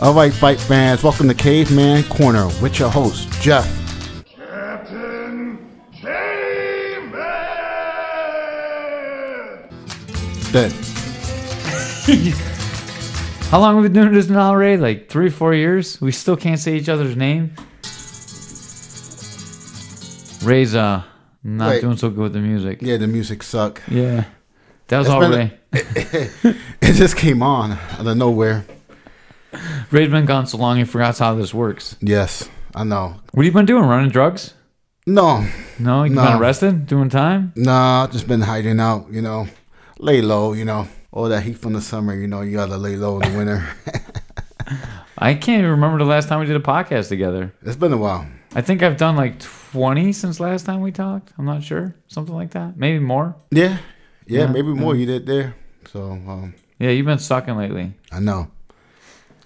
[0.00, 3.66] All right, fight fans, welcome to Caveman Corner with your host, Jeff.
[4.24, 5.58] Captain
[5.92, 7.18] Caveman!
[10.52, 10.72] Dead.
[13.50, 14.76] How long have we been doing this now, Ray?
[14.76, 16.00] Like three, four years?
[16.00, 17.54] We still can't say each other's name.
[20.44, 21.02] Ray's uh
[21.42, 21.80] not Wait.
[21.80, 22.82] doing so good with the music.
[22.82, 23.82] Yeah, the music suck.
[23.88, 24.26] Yeah.
[24.88, 25.58] That was It's all been- Ray.
[26.80, 28.64] It just came on out of nowhere.
[29.90, 31.96] Ray's been gone so long he forgot how this works.
[32.00, 33.16] Yes, I know.
[33.32, 33.84] What have you been doing?
[33.84, 34.54] Running drugs?
[35.06, 35.46] No,
[35.78, 36.24] No, you No.
[36.24, 36.86] been arrested?
[36.86, 37.52] Doing time?
[37.56, 39.48] nah, just been hiding out, you know.
[39.98, 40.86] Lay low, you know.
[41.10, 43.66] All that heat from the summer, you know, you gotta lay low in the winter.
[45.18, 47.52] I can't even remember the last time we did a podcast together.
[47.62, 48.26] it's been a while.
[48.54, 49.40] I think I've done like
[49.72, 51.32] 20 since last time we talked.
[51.38, 51.94] I'm not sure.
[52.08, 52.76] Something like that.
[52.76, 53.34] Maybe more.
[53.50, 53.78] Yeah,
[54.26, 55.54] yeah, Yeah, maybe more you did there.
[55.92, 57.94] So, um, Yeah, you've been sucking lately.
[58.12, 58.48] I know.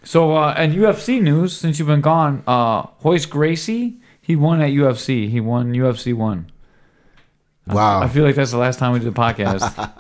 [0.05, 4.71] So, uh, and UFC news, since you've been gone, uh, Royce Gracie, he won at
[4.71, 5.29] UFC.
[5.29, 6.51] He won UFC 1.
[7.69, 8.03] Wow.
[8.03, 9.93] I feel like that's the last time we did a podcast.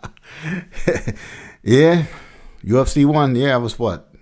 [1.62, 2.04] yeah,
[2.64, 3.36] UFC one.
[3.36, 4.12] Yeah, I was what?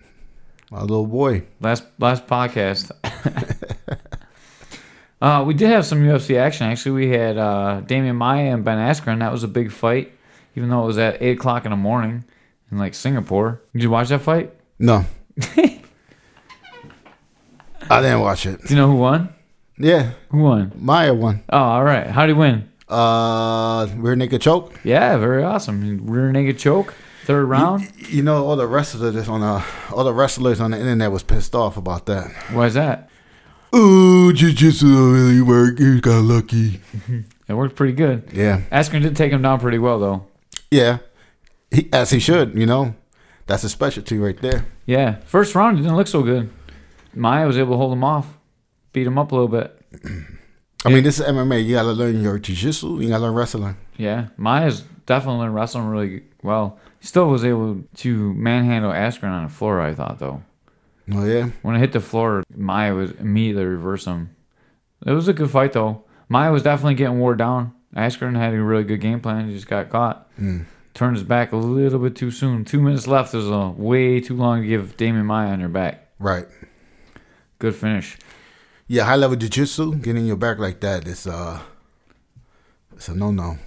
[0.73, 1.45] A little boy.
[1.61, 2.93] last last podcast.
[5.23, 6.67] uh, we did have some UFC action.
[6.67, 9.21] Actually, we had uh, Demian Maia and Ben Askren.
[9.21, 10.13] That was a big fight,
[10.55, 12.25] even though it was at 8 o'clock in the morning
[12.71, 13.63] in like Singapore.
[13.73, 14.53] Did you watch that fight?
[14.79, 15.05] No.
[17.91, 18.61] I didn't watch it.
[18.63, 19.35] Do you know who won?
[19.79, 20.73] Yeah, Who won?
[20.77, 21.43] Maia won.
[21.49, 22.07] Oh, all right.
[22.07, 22.69] How'd he win?
[22.89, 24.79] Uh, rear naked choke.
[24.85, 26.07] Yeah, very awesome.
[26.07, 26.93] Rear naked choke,
[27.25, 27.91] third round.
[28.11, 29.65] You know, all the wrestlers on the
[29.95, 32.31] all the wrestlers on the internet was pissed off about that.
[32.53, 33.09] Why is that?
[33.73, 35.79] Oh, jiu-jitsu don't really work.
[35.79, 36.81] You got lucky.
[37.51, 38.31] It worked pretty good.
[38.33, 40.27] Yeah, Askren did take him down pretty well, though.
[40.71, 40.99] yeah.
[41.73, 42.55] He, as he should.
[42.57, 42.95] You know,
[43.51, 44.65] that's a specialty right there.
[44.87, 46.49] Yeah, first round didn't look so good.
[47.15, 48.39] Maia was able to hold him off,
[48.93, 49.77] beat him up a little bit.
[50.85, 51.65] I mean, this is MMA.
[51.67, 53.01] You gotta learn your jiu-jitsu.
[53.01, 53.77] You gotta learn wrestling.
[53.97, 56.79] Yeah, Maia's definitely learned wrestling really well.
[57.01, 59.81] He still was able to manhandle Askren on the floor.
[59.81, 60.43] I thought though,
[61.13, 61.51] Oh yeah.
[61.63, 64.35] when it hit the floor, Maia was immediately reverse him.
[65.05, 66.05] It was a good fight though.
[66.29, 67.73] Maia was definitely getting wore down.
[67.97, 69.49] Askren had a really good game plan.
[69.49, 70.29] He just got caught.
[70.39, 70.65] Mm.
[70.95, 72.65] Turned his back a little bit too soon.
[72.65, 76.09] Two minutes left is a way too long to give Demian Maia on your back.
[76.19, 76.47] Right.
[77.59, 78.19] Good finish.
[78.89, 81.61] Yeah, high level jiu-jitsu, getting your back like that is uh,
[82.93, 83.59] it's a no-no.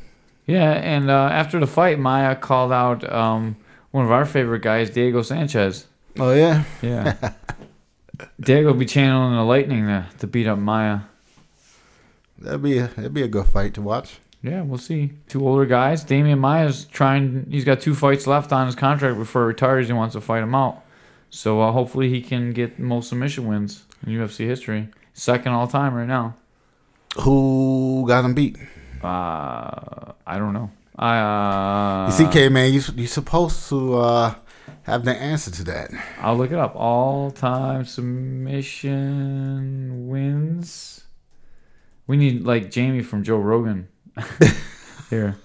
[0.46, 3.56] Yeah, and uh, after the fight, Maia called out um,
[3.92, 5.86] one of our favorite guys, Diego Sanchez.
[6.20, 6.66] Oh yeah.
[6.82, 7.34] Yeah.
[8.40, 11.00] Diego will be channeling the lightning to, to beat up Maia.
[12.38, 14.20] That'd be a, that'd be a good fight to watch.
[14.44, 15.14] Yeah, we'll see.
[15.30, 16.04] Two older guys.
[16.04, 17.48] Demian Maia's trying.
[17.50, 19.88] He's got two fights left on his contract before he retires.
[19.88, 20.84] He wants to fight him out.
[21.30, 24.90] So uh, hopefully he can get most submission wins in UFC history.
[25.14, 26.36] Second all time right now.
[27.22, 28.58] Who got him beat?
[29.02, 30.72] Uh, I don't know.
[30.98, 34.36] I uh, You see, K man, you you supposed to uh
[34.84, 35.92] have the answer to that.
[36.20, 36.76] I'll look it up.
[36.76, 38.90] All time submission
[40.10, 41.06] wins.
[42.08, 43.88] We need like Jamie from Joe Rogan
[45.10, 45.36] here.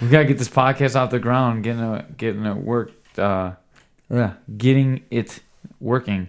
[0.00, 3.18] We gotta get this podcast off the ground, getting it, getting it worked.
[3.18, 3.52] Uh,
[4.10, 5.40] yeah, getting it
[5.80, 6.28] working.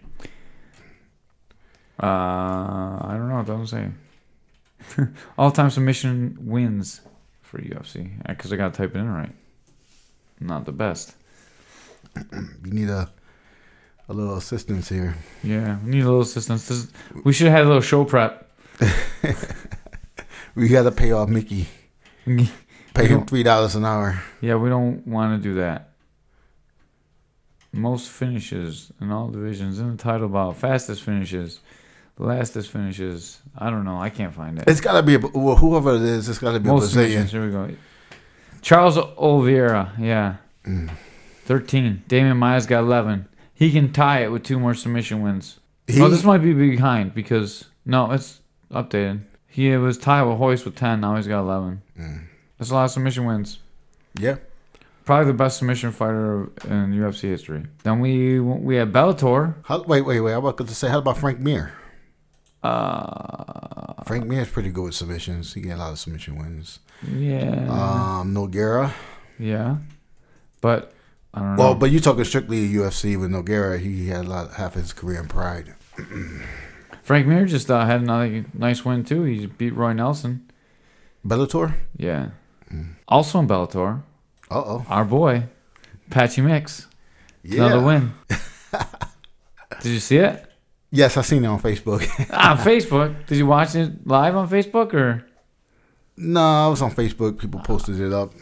[2.02, 3.40] Uh, I don't know.
[3.40, 3.90] It doesn't say.
[5.38, 7.02] All time submission wins
[7.42, 9.34] for UFC because I gotta type it in right.
[10.40, 11.16] Not the best.
[12.32, 13.10] You need a
[14.08, 15.16] a little assistance here.
[15.44, 16.68] Yeah, we need a little assistance.
[16.68, 16.88] This,
[17.24, 18.50] we should have had a little show prep.
[20.56, 21.68] We gotta pay off Mickey.
[22.26, 24.24] Pay him three dollars an hour.
[24.42, 25.90] Yeah, we don't want to do that.
[27.74, 30.56] Most finishes in all divisions in the title bout.
[30.56, 31.60] Fastest finishes.
[32.18, 33.42] Lastest finishes.
[33.58, 34.00] I don't know.
[34.00, 34.64] I can't find it.
[34.68, 36.30] It's gotta be a well, whoever it is.
[36.30, 37.28] It's gotta be Most a Brazilian.
[37.28, 37.76] Here we go.
[38.62, 39.94] Charles Oliveira.
[40.00, 40.38] Yeah.
[40.64, 40.90] Mm.
[41.46, 42.04] 13.
[42.08, 43.28] Demian Maia's got 11.
[43.54, 45.60] He can tie it with two more submission wins.
[45.88, 48.42] He, oh, this might be behind because, no, it's
[48.72, 49.22] updated.
[49.56, 51.00] He was tied with Royce with 10.
[51.00, 51.82] Now he's got 11.
[51.98, 52.24] Mm.
[52.58, 53.60] That's a lot of submission wins.
[54.20, 54.36] yeah.
[55.06, 57.64] Probably the best submission fighter in UFC history.
[57.84, 59.54] Then we we had Bellator.
[59.64, 60.34] How, wait, wait, wait.
[60.34, 61.74] I was about to say, how about Frank Mir?
[62.64, 65.54] Uh, Frank Mir's pretty good with submissions.
[65.54, 66.80] He get a lot of submission wins.
[67.08, 68.92] yeah, Um, Nogueira.
[69.38, 69.78] yeah,
[70.62, 70.92] but
[71.34, 71.62] I don't know.
[71.64, 73.80] Well, but you're talking strictly UFC with Nogueira.
[73.80, 75.76] He had a lot, half his career in Pride.
[77.06, 79.22] Frank Mir just uh, had another nice win too.
[79.26, 80.50] He beat Roy Nelson.
[81.24, 81.76] Bellator.
[81.96, 82.30] Yeah.
[83.08, 84.02] Also in Bellator,
[84.50, 84.86] Uh oh.
[84.90, 85.44] our boy,
[86.10, 86.88] Patchy Mix.
[87.44, 87.68] Yeah.
[87.68, 88.14] Another win.
[89.84, 90.52] Did you see it?
[90.90, 92.02] Yes, I seen it on Facebook.
[92.34, 93.28] on Facebook.
[93.28, 95.24] Did you watch it live on Facebook or?
[96.18, 97.38] no, it was on Facebook.
[97.38, 98.34] People posted it up.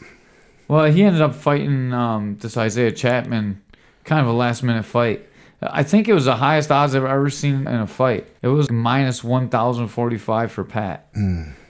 [0.69, 3.61] Well, he ended up fighting um, this Isaiah Chapman,
[4.05, 5.27] kind of a last minute fight.
[5.71, 8.27] I think it was the highest odds I've ever seen in a fight.
[8.41, 11.07] It was minus 1,045 for Pat.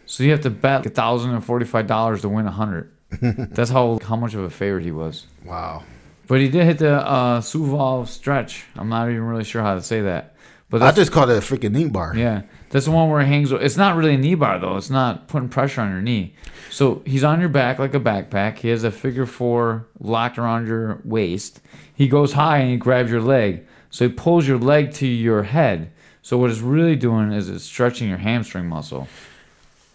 [0.06, 2.92] So you have to bet $1,045 to win 100.
[3.22, 5.28] That's how how much of a favorite he was.
[5.46, 5.84] Wow.
[6.28, 8.66] But he did hit the uh, Suloev stretch.
[8.76, 10.36] I'm not even really sure how to say that.
[10.70, 12.16] But I just called it a freaking knee bar.
[12.16, 12.42] yeah,
[12.72, 13.52] that's the one where it hangs.
[13.52, 14.76] It's not really a knee bar though.
[14.78, 16.34] It's not putting pressure on your knee.
[16.72, 18.58] So he's on your back like a backpack.
[18.58, 21.62] He has a figure four locked around your waist.
[21.94, 23.68] He goes high and he grabs your leg.
[23.94, 25.92] So he pulls your leg to your head.
[26.24, 29.08] So what it's really doing is it's stretching your hamstring muscle.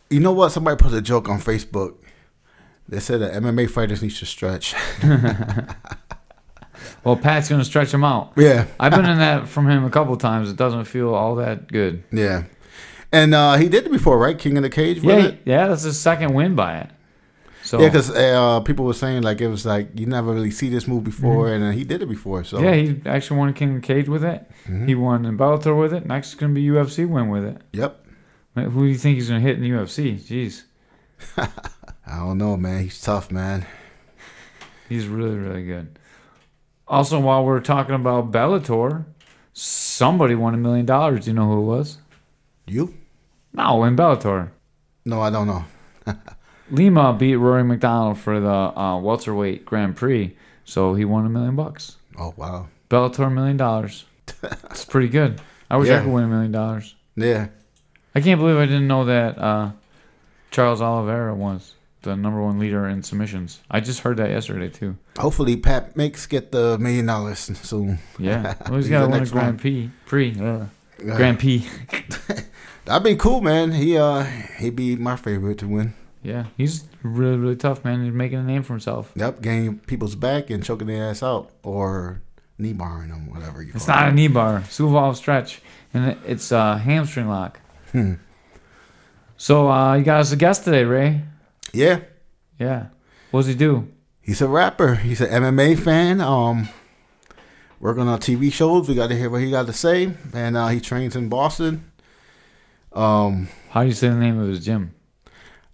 [0.09, 0.53] You know what?
[0.53, 1.97] Somebody put a joke on Facebook.
[2.89, 4.75] They said that MMA fighters need to stretch.
[7.05, 8.33] Well, Pat's gonna stretch him out.
[8.37, 10.51] yeah, I've been in that from him a couple times.
[10.51, 12.05] It doesn't feel all that good.
[12.13, 12.45] yeah.
[13.11, 14.39] And uh, he did it before, right?
[14.39, 15.41] King of the Cage, Yeah, it?
[15.47, 16.91] yeah, that's his second win by it.
[17.69, 20.71] So Yeah, because uh, people were saying like it was like you never really see
[20.71, 22.43] this move before, and uh, he did it before.
[22.43, 22.65] So Mm-hmm.
[22.67, 24.51] Yeah, he actually won King of Cage with it.
[24.87, 26.07] He won in Bellator with it.
[26.07, 27.61] Next is going to be UFC win with it.
[27.73, 28.05] yep.
[28.55, 30.17] Who do you think he's going to hit in UFC?
[30.17, 30.63] Jeez.
[32.07, 32.83] I don't know, man.
[32.83, 33.67] He's tough, man.
[34.89, 35.99] He's really, really good.
[36.89, 39.05] Also, while we're talking about Bellator,
[39.53, 41.27] somebody won a million dollars.
[41.27, 41.99] Do you know who it was?
[42.67, 42.95] You?
[43.53, 44.51] No, in Bellator.
[45.05, 45.65] No, I don't know.
[46.71, 51.57] Lima beat Rory MacDonald for the uh, welterweight Grand Prix, so he won a million
[51.57, 51.97] bucks.
[52.19, 52.69] Oh wow.
[52.91, 54.05] Bellator, a million dollars.
[54.71, 55.41] It's pretty good.
[55.71, 56.95] I wish I could win a million dollars.
[57.17, 57.49] Yeah.
[58.15, 59.71] I can't believe I didn't know that uh,
[60.51, 63.61] Charles Oliveira was the number one leader in submissions.
[63.71, 64.97] I just heard that yesterday too.
[65.19, 67.99] Hopefully, Pat makes get the million dollars soon.
[68.19, 69.59] Yeah, well, he's got to win a Grand.
[69.61, 69.91] Prix.
[70.07, 70.37] Prix.
[70.41, 70.67] Uh,
[71.05, 71.17] Yeah.
[71.17, 71.67] Grand Prix.
[72.85, 73.73] That'd be cool, man.
[73.73, 74.23] He uh,
[74.59, 75.95] he'd be my favorite to win.
[76.23, 78.05] Yeah, he's really really tough, man.
[78.05, 79.13] He's making a name for himself.
[79.15, 82.23] Yep, getting people's back and choking their ass out, or
[82.59, 83.73] knee barring them, whatever you.
[83.75, 84.11] It's not it.
[84.11, 85.61] a knee bar, Suloev stretch,
[85.95, 87.61] and it's a hamstring lock.
[87.93, 88.15] Hmm.
[89.37, 91.23] So uh, you got us a guest today, Ray.
[91.73, 92.01] Yeah,
[92.59, 92.87] Yeah.
[93.31, 93.89] What does he do?
[94.23, 94.97] he's a rapper.
[94.97, 96.21] He's an MMA fan.
[96.21, 96.69] Um,
[97.81, 98.89] working on TV shows.
[98.89, 101.91] We got to hear what he got to say, and uh, he trains in Boston.
[102.93, 104.95] Um, How do you say the name of his gym?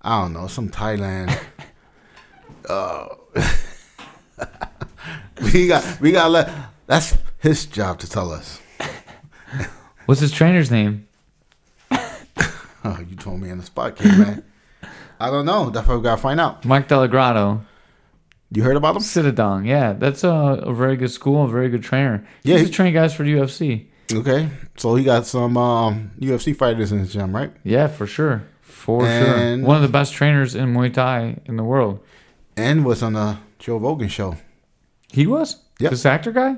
[0.04, 1.36] I don't know, some Thailand.
[2.68, 3.06] uh,
[5.52, 6.50] we got we got let.
[6.86, 8.60] That's his job to tell us.
[10.06, 11.08] What's his trainer's name?
[12.86, 14.44] Oh, you told me on the spot, kid, man.
[15.18, 15.70] I don't know.
[15.70, 16.64] That's what we gotta find out.
[16.66, 17.62] Mike DellaGrotte.
[18.50, 19.02] You heard about him?
[19.02, 19.66] Sityodtong.
[19.66, 22.26] Yeah, that's a, a very good school, a very good trainer.
[22.42, 23.86] Yeah, He's he- a guys for the UFC.
[24.12, 27.50] Okay, so he got some um, UFC fighters in his gym, right?
[27.64, 28.42] Yeah, for sure.
[28.84, 29.66] For And- sure.
[29.66, 32.00] One of the best trainers in Muay Thai in the world.
[32.54, 34.36] And was on the Joe Rogan show.
[35.10, 35.56] He was?
[35.80, 35.90] Yep.
[35.90, 36.56] This actor guy?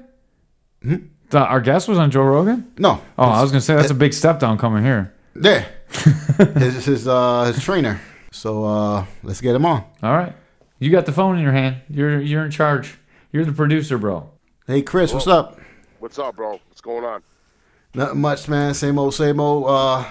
[0.85, 1.07] Mhm.
[1.31, 2.67] The, our guest was on Joe Rogan?
[2.79, 5.15] No, Oh, I was going to say that's a big step down coming here.
[5.37, 5.67] there.
[6.59, 8.01] his his uh his trainer.
[8.33, 9.85] So uh let's get him on.
[10.03, 10.35] All right.
[10.81, 11.77] You got the phone in your hand.
[11.89, 12.99] You're you're in charge.
[13.33, 14.31] You're the producer, bro.
[14.67, 15.61] Hey Chris, what's up?
[16.01, 16.59] What's up, bro?
[16.69, 17.23] What's going on?
[17.95, 18.75] Nothing much, man.
[18.75, 19.67] Same old, same old.
[19.69, 20.05] Uh,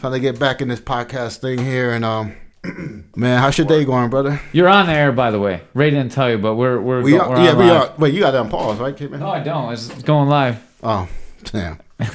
[0.00, 2.34] trying to get back in this podcast thing here, and um,
[3.16, 4.40] man, how's your day going, brother?
[4.52, 5.60] You're on the air, by the way.
[5.74, 7.82] Ray didn't tell you, but we're we're, We go- are, we're yeah, on we live.
[7.82, 7.94] are.
[7.98, 9.20] Wait, you got it on pause, right, Kid, man?
[9.20, 9.72] No, I don't.
[9.72, 10.58] It's going live.
[10.82, 11.06] Oh,
[11.44, 11.78] damn.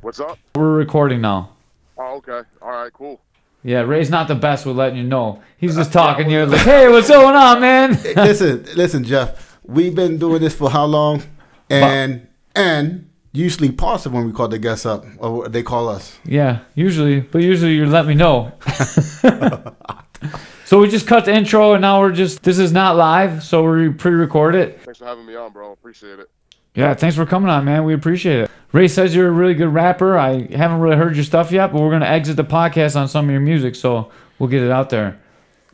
[0.00, 0.38] What's up?
[0.54, 1.50] We're recording now.
[1.98, 2.40] Oh, okay.
[2.62, 3.20] All right, cool.
[3.62, 5.42] Yeah, Ray's not the best with letting you know.
[5.58, 7.90] He's just talking to you like, hey, what's going on, man?
[8.16, 9.58] listen, listen, Jeff.
[9.64, 11.22] We've been doing this for how long?
[11.68, 13.05] And and
[13.36, 16.18] usually pause it when we call the guests up, or they call us.
[16.24, 18.52] yeah, usually, but usually you let me know.
[20.64, 23.70] so we just cut the intro and now we're just, this is not live, so
[23.70, 24.80] we pre record it.
[24.82, 25.72] Thanks for having me on, bro.
[25.72, 26.30] Appreciate it.
[26.74, 27.84] Yeah, thanks for coming on, man.
[27.84, 28.50] We appreciate it.
[28.72, 30.18] Ray says you're a really good rapper.
[30.18, 33.08] I haven't really heard your stuff yet, but we're going to exit the podcast on
[33.08, 35.18] some of your music, so we'll get it out there.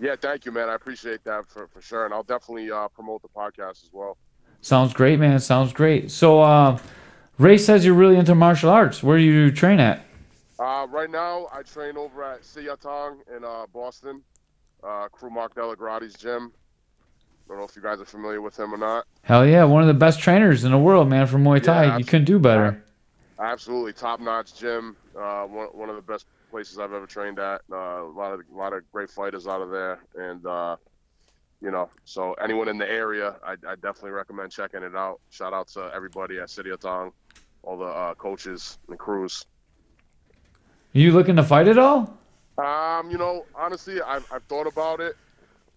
[0.00, 0.68] Yeah, thank you, man.
[0.68, 2.04] I appreciate that for, for sure.
[2.04, 4.16] And I'll definitely uh, promote the podcast as well.
[4.60, 5.40] Sounds great, man.
[5.40, 6.10] Sounds great.
[6.10, 6.78] So, uh,
[7.42, 9.02] Ray says you're really into martial arts.
[9.02, 10.04] Where do you train at?
[10.60, 14.22] Uh, right now, I train over at Sityodtong in uh, Boston,
[14.84, 16.52] uh, Kru Mark DellaGrotte's gym.
[17.44, 19.06] I don't know if you guys are familiar with him or not.
[19.22, 21.86] Hell yeah, one of the best trainers in the world, man, for Muay Thai.
[21.86, 22.84] Yeah, you couldn't do better.
[23.40, 24.96] Absolutely top notch gym.
[25.18, 27.62] Uh, one, one of the best places I've ever trained at.
[27.72, 30.76] Uh, a lot of a lot of great fighters out of there, and uh,
[31.62, 35.20] you know, so anyone in the area, I, I definitely recommend checking it out.
[35.30, 37.12] Shout out to everybody at Sityodtong.
[37.62, 39.44] all the uh, coaches and crews.
[40.94, 42.18] Are you looking to fight at all?
[42.58, 45.16] Um, you know, honestly, I've, I've thought about it.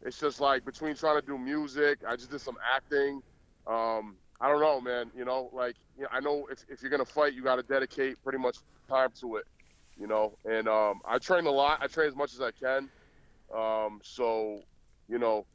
[0.01, 3.22] It's just like between trying to do music, I just did some acting.
[3.68, 5.12] Um, I don't know, man.
[5.15, 7.63] You know, like you know, I know if, if you're gonna fight, you got to
[7.63, 8.58] dedicate pretty much
[8.89, 9.46] time to it.
[10.00, 11.80] You know, and um, I train a lot.
[11.82, 12.89] I train as much as I can.
[13.56, 14.60] Um, so,
[15.08, 15.46] you know,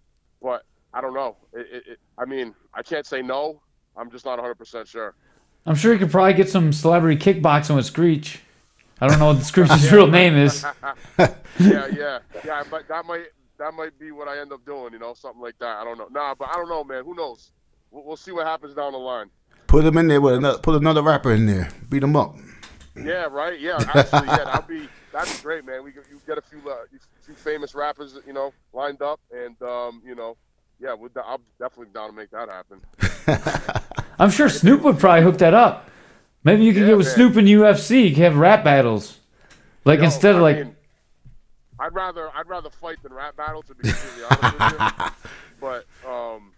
[0.43, 1.37] but I don't know.
[1.53, 3.61] It, it, it, I mean, I can't say no.
[3.97, 5.15] I'm just not 100% sure.
[5.67, 8.41] I'm sure you could probably get some celebrity kickboxing with Screech.
[9.01, 10.65] I don't know what Screech's real name is.
[11.19, 12.65] yeah, yeah, yeah.
[12.71, 13.27] But that might
[13.59, 14.93] that might be what I end up doing.
[14.93, 15.79] You know, something like that.
[15.79, 16.09] I don't know.
[16.11, 17.05] Nah, but I don't know, man.
[17.05, 17.53] Who knows?
[17.91, 19.31] We'll, we'll see what happens down the line.
[19.67, 20.59] Put him in there with another.
[20.59, 21.71] Put another rapper in there.
[21.89, 22.37] Beat him up.
[22.97, 23.59] Yeah, right.
[23.59, 25.85] Yeah, actually, yeah, that'd be that'd be great, man.
[25.85, 26.85] We you get a few uh,
[27.23, 30.37] few famous rappers, you know, lined up, and um, you know,
[30.81, 32.81] yeah, we'd, I'm definitely down to make that happen.
[34.19, 35.89] I'm sure Snoop would probably hook that up.
[36.45, 37.15] Maybe you could Yeah, get with man.
[37.15, 38.15] Snoop in UFC.
[38.17, 39.19] Have rap battles.
[39.85, 40.77] Like Yo, instead of I like, mean,
[41.79, 45.07] I'd rather I'd rather fight than rap battle to be completely honest with you.
[45.61, 46.53] But um,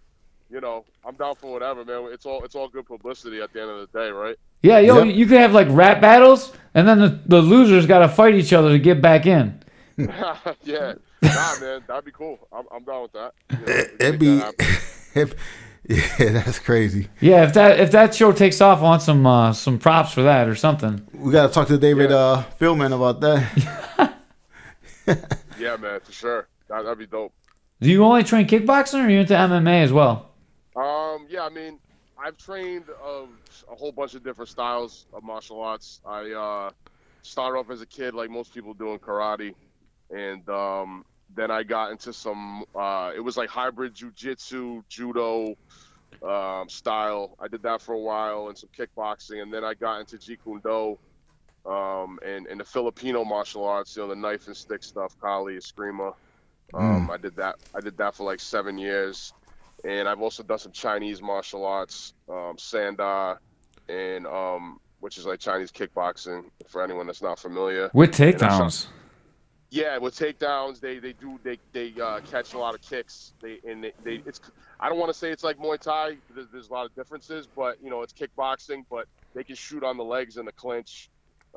[0.52, 2.09] you know, I'm down for whatever, man.
[2.12, 4.37] It's all it's all good publicity at the end of the day, right?
[4.62, 5.14] yeah, yo, Yep.
[5.16, 8.52] you could have like rap battles, and then the, the losers got to fight each
[8.52, 9.61] other to get back in.
[9.99, 12.38] yeah, nah, man, that'd be cool.
[12.52, 13.32] I'm, I'm down with that.
[13.50, 14.37] You know, It'd be.
[14.38, 14.54] that.
[15.14, 15.35] If,
[15.87, 17.09] yeah, that's crazy.
[17.21, 20.23] Yeah, if that if that show takes off, I want some uh, some props for
[20.23, 21.06] that or something.
[21.12, 22.16] We gotta talk to David Yeah.
[22.16, 24.14] uh, Philman about that.
[25.59, 26.49] yeah, man, for sure.
[26.68, 27.32] That, that'd be dope.
[27.80, 30.30] Do you only train kickboxing, or are you into MMA as well?
[30.75, 31.79] Um, yeah, I mean,
[32.19, 33.26] I've trained uh,
[33.71, 36.00] a whole bunch of different styles of martial arts.
[36.07, 36.71] I uh,
[37.23, 39.55] started off as a kid, like most people doing karate,
[40.11, 42.64] and um, then I got into some.
[42.75, 45.57] Uh, it was like hybrid jujitsu, judo
[46.23, 47.37] um, style.
[47.41, 50.38] I did that for a while, and some kickboxing, and then I got into jeet
[50.43, 50.99] kune do.
[51.64, 55.55] Um, and, and the Filipino martial arts, you know, the knife and stick stuff, Kali,
[55.55, 56.12] Eskrima.
[56.75, 57.57] Um, I did that.
[57.73, 59.33] I did that for like seven years
[59.85, 63.39] and I've also done some Chinese martial arts, um, Sanda,
[63.89, 67.91] and um, which is like Chinese kickboxing for anyone that's not familiar.
[67.93, 68.87] With takedowns.
[69.71, 73.33] Yeah, with takedowns, they they do they they uh, catch a lot of kicks.
[73.41, 74.41] They and they, they it's
[74.79, 76.17] I don't want to say it's like Muay Thai.
[76.35, 79.83] There's, there's a lot of differences, but you know it's kickboxing, but they can shoot
[79.83, 81.09] on the legs in the clinch.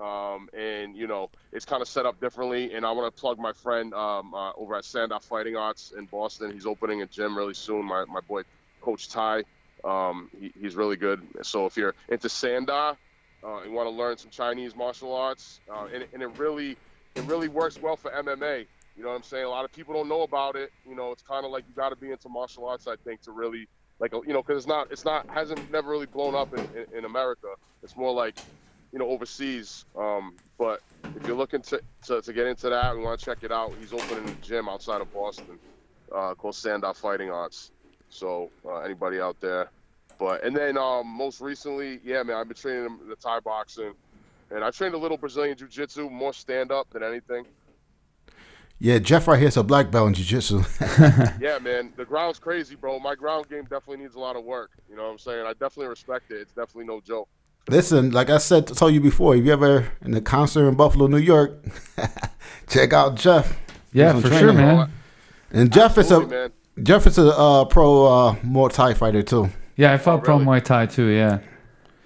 [0.01, 2.73] Um, and you know it's kind of set up differently.
[2.73, 6.05] And I want to plug my friend um, uh, over at Sandoff Fighting Arts in
[6.05, 6.51] Boston.
[6.51, 7.85] He's opening a gym really soon.
[7.85, 8.41] My my boy
[8.81, 9.43] Coach Ty,
[9.83, 11.21] um, he, he's really good.
[11.43, 12.97] So if you're into Sanda,
[13.45, 16.77] uh, and want to learn some Chinese martial arts, uh, and, and it really
[17.15, 18.65] it really works well for MMA.
[18.97, 19.43] You know what I'm saying?
[19.43, 20.71] A lot of people don't know about it.
[20.87, 23.21] You know, it's kind of like you got to be into martial arts, I think,
[23.23, 23.67] to really
[23.99, 26.99] like you know, because it's not it's not hasn't never really blown up in, in,
[26.99, 27.47] in America.
[27.83, 28.35] It's more like
[28.95, 29.83] you know overseas.
[29.99, 30.81] Um, but
[31.17, 33.73] if you're looking to, to, to get into that, we want to check it out.
[33.77, 35.59] He's opening a gym outside of Boston
[36.15, 37.71] uh, called Sandoff Fighting Arts.
[38.07, 39.69] So uh, anybody out there.
[40.17, 43.93] But and then um, most recently, yeah, man, I've been training in the Thai boxing,
[44.49, 47.45] and I trained a little Brazilian jiu-jitsu, more stand-up than anything.
[48.79, 50.63] Yeah, Jeff right here's a black belt in jiu-jitsu.
[51.41, 52.97] Yeah, man, the ground's crazy, bro.
[52.99, 54.71] My ground game definitely needs a lot of work.
[54.89, 55.45] You know what I'm saying?
[55.45, 56.35] I definitely respect it.
[56.35, 57.27] It's definitely no joke.
[57.67, 61.07] Listen, like I said, told you before, if you ever in a concert in Buffalo,
[61.07, 61.57] New York,
[62.69, 63.57] check out Jeff.
[63.91, 64.39] Yeah, for training.
[64.39, 64.91] sure, man.
[65.51, 66.51] And Jeff is a man.
[66.84, 69.50] Jeff is a uh, pro uh, Muay Thai fighter too.
[69.77, 70.45] Yeah, I fought pro really?
[70.45, 71.07] Muay Thai too.
[71.07, 71.39] Yeah.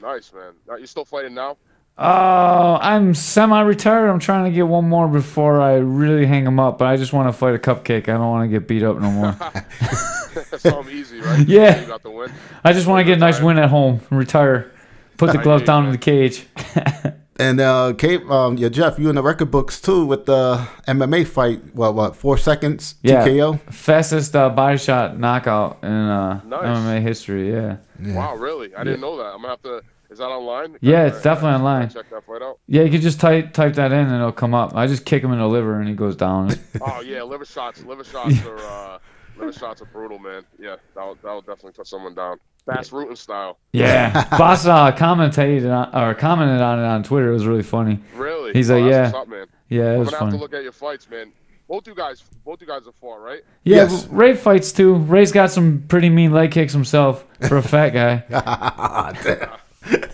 [0.01, 0.53] Nice, man.
[0.67, 1.57] Now, you still fighting now?
[1.97, 4.07] Uh, I'm semi-retired.
[4.07, 6.77] I'm trying to get one more before I really hang them up.
[6.77, 8.03] But I just want to fight a cupcake.
[8.07, 9.33] I don't want to get beat up no more.
[10.57, 11.39] Something easy, right?
[11.47, 11.81] Yeah.
[11.81, 12.31] You got the win.
[12.63, 13.99] I just want to get a nice win at home.
[14.09, 14.71] and Retire.
[15.19, 16.47] Put the I gloves down in the cage.
[17.41, 20.57] And uh, Cape, um, yeah, Jeff, you in the record books too with the
[20.89, 21.73] MMA fight.
[21.73, 23.25] What, what, four seconds Yeah.
[23.25, 23.61] TKO?
[23.73, 26.77] Fastest uh, body shot knockout in uh, Nice.
[26.77, 27.49] MMA history.
[27.49, 27.77] Yeah.
[28.03, 28.15] Yeah.
[28.15, 28.75] Wow, really?
[28.75, 29.27] I didn't know that.
[29.27, 29.81] I'm gonna have to.
[30.11, 30.75] Is that online?
[30.81, 31.89] Yeah, Can I- it's definitely online.
[31.89, 32.59] Check that fight out.
[32.67, 34.75] Yeah, you can just type type that in and it'll come up.
[34.75, 36.49] I just kick him in the liver and he goes down.
[36.81, 37.81] Oh yeah, liver shots.
[37.85, 38.99] Liver shots are uh,
[39.37, 40.43] liver shots are brutal, man.
[40.59, 42.37] Yeah, that'll that'll definitely put someone down.
[42.69, 43.57] Bas Rutten style.
[43.73, 44.27] yeah.
[44.37, 47.29] Boss uh, commented on, or commented on it on Twitter.
[47.29, 47.99] It was really funny.
[48.15, 48.53] Really?
[48.53, 49.19] He's oh, like, that's yeah.
[49.19, 49.47] What's up, man?
[49.69, 50.37] Yeah, it I'm was gonna have funny.
[50.37, 51.31] to look at your fights, man.
[51.67, 53.41] Both you guys, both you guys are far, right?
[53.63, 54.07] Yeah, Yes.
[54.07, 54.95] Ray fights too.
[54.95, 58.23] Ray's got some pretty mean leg kicks himself for a fat guy.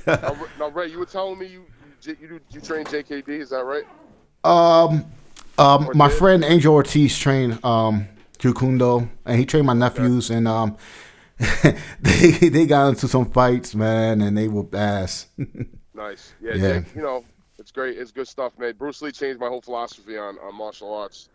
[0.08, 1.66] now, Ray- now, Ray, you were telling me you
[2.04, 3.84] you you, you train JKD, is that right?
[4.44, 5.06] Um,
[5.58, 6.18] um, Or my did?
[6.18, 8.08] friend Angel Ortiz trained um
[8.38, 10.78] Jukundo, and he trained my nephews, and um,
[12.02, 15.28] they they got into some fights, man, and they whooped ass.
[15.96, 16.34] Nice.
[16.42, 16.56] Yeah.
[16.56, 16.80] Yeah.
[16.80, 17.24] Jake, you know,
[17.58, 17.98] it's great.
[17.98, 18.74] It's good stuff, man.
[18.78, 21.30] Bruce Lee changed my whole philosophy on, on martial arts.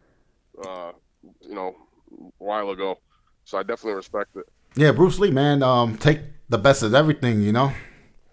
[0.63, 0.93] Uh,
[1.41, 1.75] you know,
[2.13, 2.99] a while ago.
[3.45, 4.47] So I definitely respect it.
[4.77, 5.63] Yeah, Bruce Lee, man.
[5.63, 7.73] Um, take the best of everything, you know.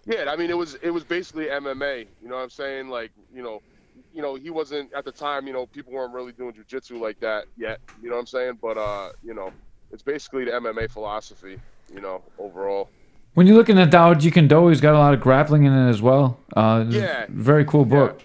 [0.04, 2.06] Yeah, I mean, it was it was basically MMA.
[2.22, 2.88] You know what I'm saying?
[2.88, 3.60] Like, you know,
[4.14, 5.46] you know, he wasn't at the time.
[5.46, 7.80] You know, people weren't really doing jujitsu like that yet.
[8.02, 8.58] You know what I'm saying?
[8.60, 9.52] But uh, you know,
[9.92, 11.60] it's basically the MMA philosophy.
[11.92, 12.90] You know, overall.
[13.34, 15.72] When you're looking at Tao Jeet Kune Do, he's got a lot of grappling in
[15.72, 16.38] it as well.
[16.54, 17.26] Uh, Yeah.
[17.28, 18.20] Very cool book.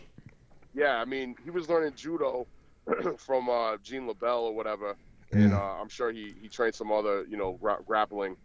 [0.73, 2.47] Yeah, I mean, he was learning judo
[3.17, 4.95] from uh, Gene LeBell or whatever,
[5.31, 5.57] and Yeah.
[5.59, 8.35] uh, I'm sure he he trained some other you know gra- grappling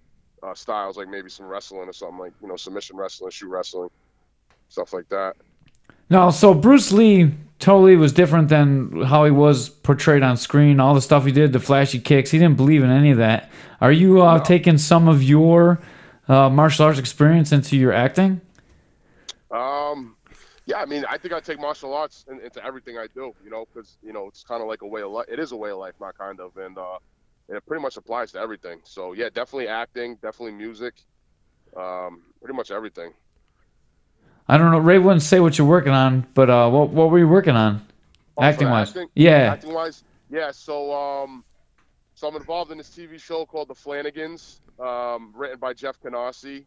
[0.43, 3.89] uh, styles like maybe some wrestling or something like you know submission wrestling, shoot wrestling,
[4.69, 5.37] stuff like that.
[6.11, 10.81] No, so Bruce Lee totally was different than how he was portrayed on screen.
[10.81, 13.51] All the stuff he did, the flashy kicks, he didn't believe in any of that.
[13.81, 14.43] Are you uh, No.
[14.43, 15.81] taking some of your
[16.29, 18.41] uh, martial arts experience into your acting?
[19.51, 20.17] Um,
[20.67, 23.51] yeah, I mean, I think I take martial arts in, into everything I do, you
[23.51, 25.27] know, because you know it's kind of like a way of life.
[25.29, 26.99] It is a way of life, not kind of, and uh,
[27.49, 28.81] it pretty much applies to everything.
[28.85, 30.95] So yeah, definitely acting, definitely music,
[31.77, 33.13] um, pretty much everything.
[34.49, 34.79] I don't know.
[34.79, 37.87] Ray wouldn't say what you're working on, but uh, what what were you working on,
[38.37, 38.89] Oh, acting wise?
[38.91, 39.09] acting?
[39.15, 39.53] Yeah.
[39.53, 40.51] Acting wise, yeah.
[40.53, 41.45] So um,
[42.15, 46.65] so I'm involved in this TV show called The Flanagans, um, written by Jeff Canarsie.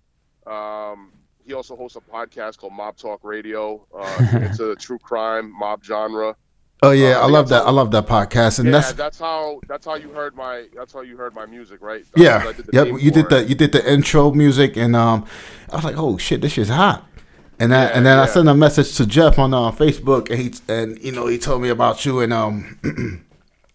[0.47, 1.11] Um,
[1.43, 3.85] he also hosts a podcast called Mob Talk Radio.
[3.97, 6.35] Uh, it's a true crime mob genre.
[6.83, 7.63] Oh yeah, Uh, I I love that.
[7.67, 10.93] I love that podcast, and yeah, that's that's, how that's how you heard my that's
[10.93, 12.03] how you heard my music, right?
[12.15, 12.87] yeah, I did the yep.
[13.01, 13.49] You did for the it.
[13.49, 15.25] you did the intro music, and um,
[15.71, 17.05] I was like, oh shit, this shit's hot.
[17.61, 20.39] And I, Yeah, and then I sent a message to Jeff on uh, Facebook, and
[20.39, 22.79] he and you know he told me about you, and um,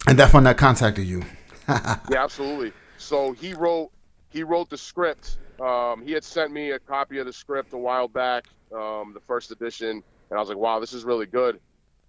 [0.07, 1.23] and that's when I contacted you.
[1.69, 2.73] Yeah, absolutely.
[2.97, 3.91] So he wrote
[4.29, 5.37] he wrote the script.
[5.61, 9.21] Um, he had sent me a copy of the script a while back, um, the
[9.25, 11.57] first edition, and I was like, "Wow, this is really good."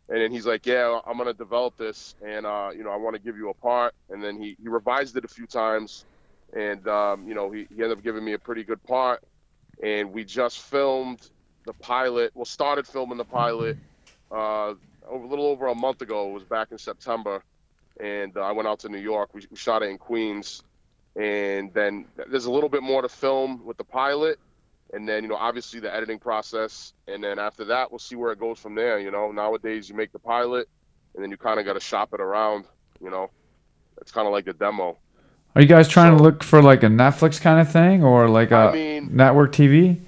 [0.08, 3.14] And then he's like, "Yeah, I'm gonna develop this, and uh, you know, I want
[3.14, 6.06] to give you a part." And then he, he revised it a few times,
[6.56, 9.22] and um, you know, he, he ended up giving me a pretty good part.
[9.80, 11.30] And we just filmed
[11.68, 12.32] the pilot.
[12.34, 13.76] Well, started filming the pilot
[14.32, 14.74] uh,
[15.06, 16.30] over, a little over a month ago.
[16.30, 17.42] It was back in September
[18.00, 19.30] and uh, I went out to New York.
[19.32, 20.62] We, we shot it in Queens,
[21.16, 24.38] and then there's a little bit more to film with the pilot,
[24.92, 28.32] and then you know obviously the editing process, and then after that we'll see where
[28.32, 28.98] it goes from there.
[28.98, 30.68] You know, nowadays you make the pilot,
[31.14, 32.64] and then you kind of got to shop it around.
[33.02, 33.30] You know,
[34.00, 34.96] it's kind of like a demo.
[35.54, 38.52] Are you guys trying to look for like a Netflix kind of thing or like
[38.52, 40.00] a I mean, network TV?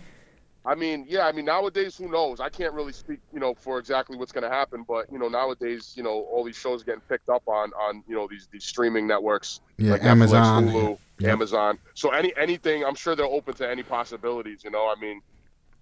[0.64, 2.38] I mean, yeah, I mean nowadays who knows?
[2.38, 5.28] I can't really speak, you know, for exactly what's going to happen, but you know
[5.28, 8.64] nowadays, you know, all these shows getting picked up on on you know these these
[8.64, 9.60] streaming networks.
[9.78, 10.66] Yeah, like Amazon.
[10.66, 11.32] Netflix, Hulu, Yep.
[11.32, 11.78] Amazon.
[11.94, 14.62] So any anything, I'm sure they're open to any possibilities.
[14.64, 15.22] You know, I mean,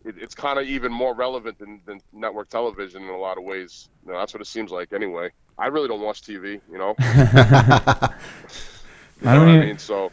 [0.04, 3.44] it, it's kind of even more relevant than, than network television in a lot of
[3.44, 3.88] ways.
[4.06, 5.30] You know, that's what it seems like anyway.
[5.58, 6.60] I really don't watch TV.
[6.70, 8.10] You know, I
[9.24, 10.12] don't know what even- I mean, so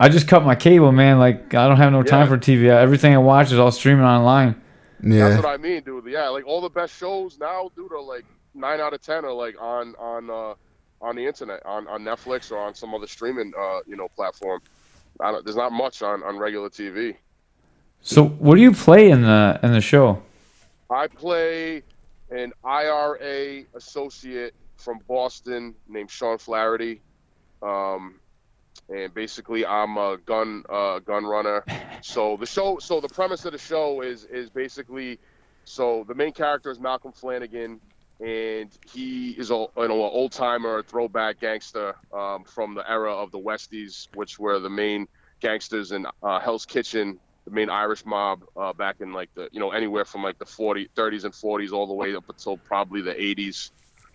[0.00, 1.18] I just cut my cable, man.
[1.18, 2.28] Like I don't have no time Yeah.
[2.28, 2.68] for TV.
[2.68, 4.60] Everything I watch is all streaming online.
[5.02, 6.06] Yeah, that's what I mean, dude.
[6.06, 9.32] Yeah, like all the best shows now, dude, are like nine out of ten are
[9.32, 10.54] like on on uh,
[11.00, 14.60] on the internet, on, on Netflix or on some other streaming uh, you know platform.
[15.20, 17.16] I don't, there's not much on, on regular TV.
[18.00, 20.22] So what do you play in the in the show?
[20.90, 21.82] I play
[22.30, 27.00] an IRA associate from Boston named Sean Flaherty.
[27.62, 28.14] Um,
[28.88, 31.64] and basically I'm a gun uh, gun runner.
[32.00, 35.18] So the show so the premise of the show is is basically
[35.64, 37.80] so the main character is Malcolm Flanagan
[38.20, 43.38] and he is a an old timer throwback gangster um, from the era of the
[43.38, 45.08] Westies, which were the main
[45.40, 49.60] gangsters in uh, Hell's Kitchen the main Irish mob uh, back in like the you
[49.60, 53.00] know anywhere from like the 40 30s and 40s all the way up until probably
[53.00, 53.70] the 80s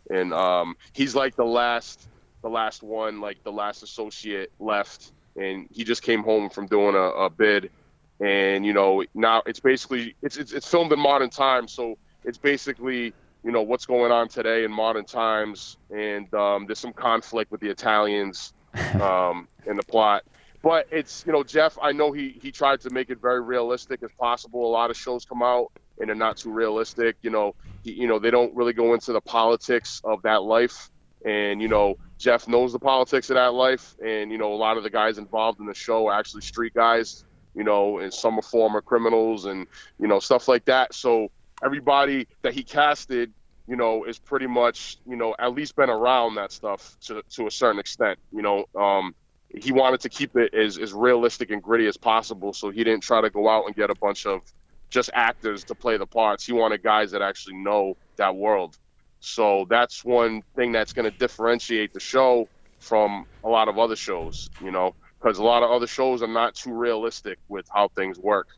[0.10, 2.08] and um, he's like the last
[2.44, 6.94] the last one like the last associate left and he just came home from doing
[6.94, 7.72] a, a bid
[8.20, 12.38] and you know now it's basically it's, it's it's filmed in modern times so it's
[12.38, 17.52] basically you know what's going on today in modern times and um, there's some conflict
[17.52, 18.54] with the Italians
[19.02, 20.24] um, in the plot
[20.64, 21.78] but it's you know Jeff.
[21.82, 24.66] I know he he tried to make it very realistic as possible.
[24.66, 27.18] A lot of shows come out and they're not too realistic.
[27.22, 27.54] You know,
[27.84, 30.90] he, you know they don't really go into the politics of that life.
[31.26, 33.96] And you know Jeff knows the politics of that life.
[34.04, 36.74] And you know a lot of the guys involved in the show are actually street
[36.74, 37.26] guys.
[37.54, 39.68] You know, and some are former criminals and
[40.00, 40.94] you know stuff like that.
[40.94, 41.30] So
[41.64, 43.32] everybody that he casted,
[43.68, 47.48] you know, is pretty much you know at least been around that stuff to to
[47.48, 48.18] a certain extent.
[48.32, 48.66] You know.
[48.76, 49.14] um
[49.56, 52.54] he wanted to keep it as, as realistic and gritty as possible.
[52.54, 54.42] So he didn't try to go out and get a bunch of
[54.90, 56.44] just actors to play the parts.
[56.44, 58.80] He wanted guys that actually know that world.
[59.26, 63.96] So that's one thing that's going to differentiate the show from a lot of other
[63.96, 67.88] shows, you know, because a lot of other shows are not too realistic with how
[67.88, 68.50] things work.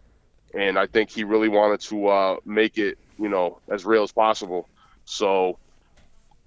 [0.55, 4.11] And I think he really wanted to uh, make it, you know, as real as
[4.11, 4.67] possible.
[5.05, 5.59] So,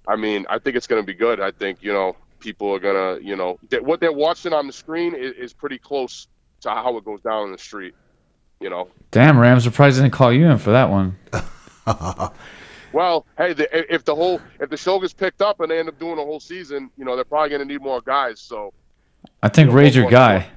[0.09, 1.41] I mean, I think it's going to be good.
[1.41, 4.67] I think, you know, people are going to, you know, th- what they're watching on
[4.67, 6.27] the screen is, is pretty close
[6.63, 7.95] to how it goes down in the street,
[8.61, 8.89] you know.
[9.13, 11.17] Damn, Ram, surprised I didn't call you in for that one.
[12.93, 15.89] Well, hey, the, if the whole if the show gets picked up and they end
[15.89, 18.41] up doing a whole season, you know they're probably going to need more guys.
[18.41, 18.73] So,
[19.43, 20.49] I think You know, Ray's your guy.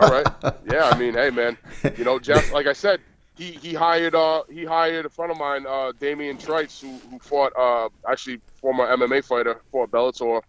[0.00, 0.26] all right,
[0.70, 0.90] yeah.
[0.92, 1.56] I mean, hey, man,
[1.96, 2.52] you know Jeff.
[2.52, 3.00] Like I said,
[3.36, 7.18] he he hired uh he hired a friend of mine, uh Damian Trice, who who
[7.18, 10.42] fought uh actually former MMA fighter for Bellator.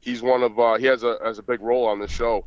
[0.00, 2.46] He's one of uh he has a has a big role on the show.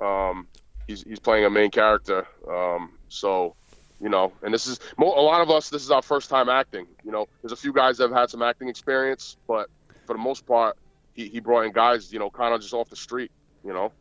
[0.00, 0.48] Um,
[0.86, 2.26] he's he's playing a main character.
[2.50, 3.54] Um, so
[4.00, 5.70] you know, and this is a lot of us.
[5.70, 6.86] This is our first time acting.
[7.04, 9.68] You know, there's a few guys that have had some acting experience, but
[10.06, 10.76] for the most part,
[11.14, 13.30] he, he brought in guys, you know, kind of just off the street.
[13.64, 13.92] You know,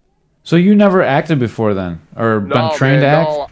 [0.44, 3.30] So you never acted before then, or been trained to act?
[3.30, 3.48] no,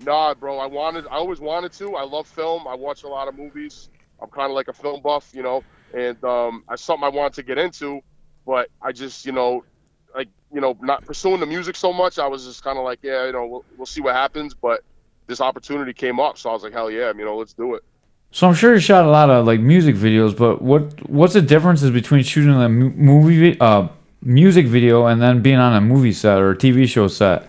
[0.00, 0.58] nah, bro.
[0.58, 1.96] I wanted, I always wanted to.
[1.96, 2.68] I love film.
[2.68, 3.90] I watch a lot of movies.
[4.22, 7.34] I'm kind of like a film buff, you know, and um, it's something I wanted
[7.34, 8.00] to get into,
[8.46, 9.64] but I just, you know,
[10.14, 12.18] like, you know, not pursuing the music so much.
[12.18, 14.54] I was just kind of like, yeah, you know, we'll, we'll see what happens.
[14.54, 14.82] But
[15.28, 17.84] this opportunity came up, so I was like, hell yeah, you know, let's do it.
[18.30, 21.42] So I'm sure you shot a lot of like music videos, but what what's the
[21.42, 23.88] differences between shooting a movie uh
[24.22, 27.48] music video and then being on a movie set or a TV show set?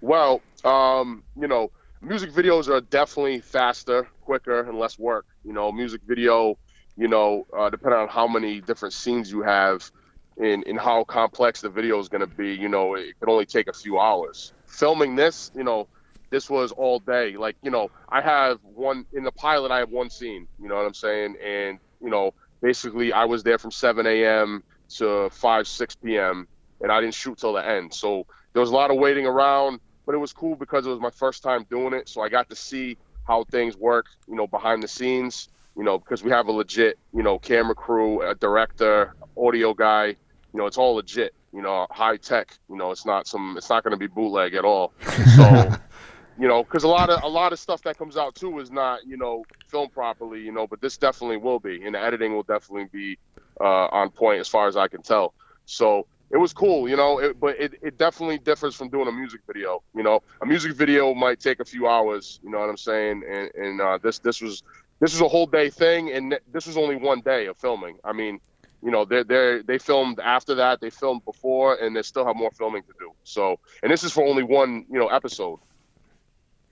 [0.00, 1.70] Well, um, you know,
[2.02, 5.26] music videos are definitely faster, quicker, and less work.
[5.44, 6.58] You know, music video,
[6.96, 9.90] you know, uh, depending on how many different scenes you have
[10.36, 13.46] and, and how complex the video is going to be, you know, it can only
[13.46, 14.52] take a few hours.
[14.66, 15.88] Filming this, you know,
[16.34, 17.36] this was all day.
[17.36, 20.74] Like, you know, I have one in the pilot, I have one scene, you know
[20.74, 21.36] what I'm saying?
[21.40, 24.64] And, you know, basically I was there from 7 a.m.
[24.96, 26.48] to 5, 6 p.m.
[26.80, 27.94] and I didn't shoot till the end.
[27.94, 30.98] So there was a lot of waiting around, but it was cool because it was
[30.98, 32.08] my first time doing it.
[32.08, 32.96] So I got to see
[33.28, 36.98] how things work, you know, behind the scenes, you know, because we have a legit,
[37.14, 40.16] you know, camera crew, a director, audio guy, you
[40.58, 43.84] know, it's all legit, you know, high tech, you know, it's not some, it's not
[43.84, 44.92] going to be bootleg at all.
[45.36, 45.70] So,
[46.38, 48.70] you know, because a lot of a lot of stuff that comes out too is
[48.70, 52.34] not, you know, filmed properly, you know, but this definitely will be, and the editing
[52.34, 53.18] will definitely be
[53.60, 55.34] uh, on point as far as I can tell.
[55.66, 59.12] So it was cool, you know, it, but it, it definitely differs from doing a
[59.12, 59.82] music video.
[59.94, 63.22] You know, a music video might take a few hours, you know what I'm saying,
[63.28, 64.62] and and uh, this this was
[65.00, 67.98] this was a whole day thing, and this was only one day of filming.
[68.04, 68.40] I mean,
[68.82, 72.36] you know, they they they filmed after that, they filmed before, and they still have
[72.36, 73.12] more filming to do.
[73.22, 75.60] So, and this is for only one, you know, episode.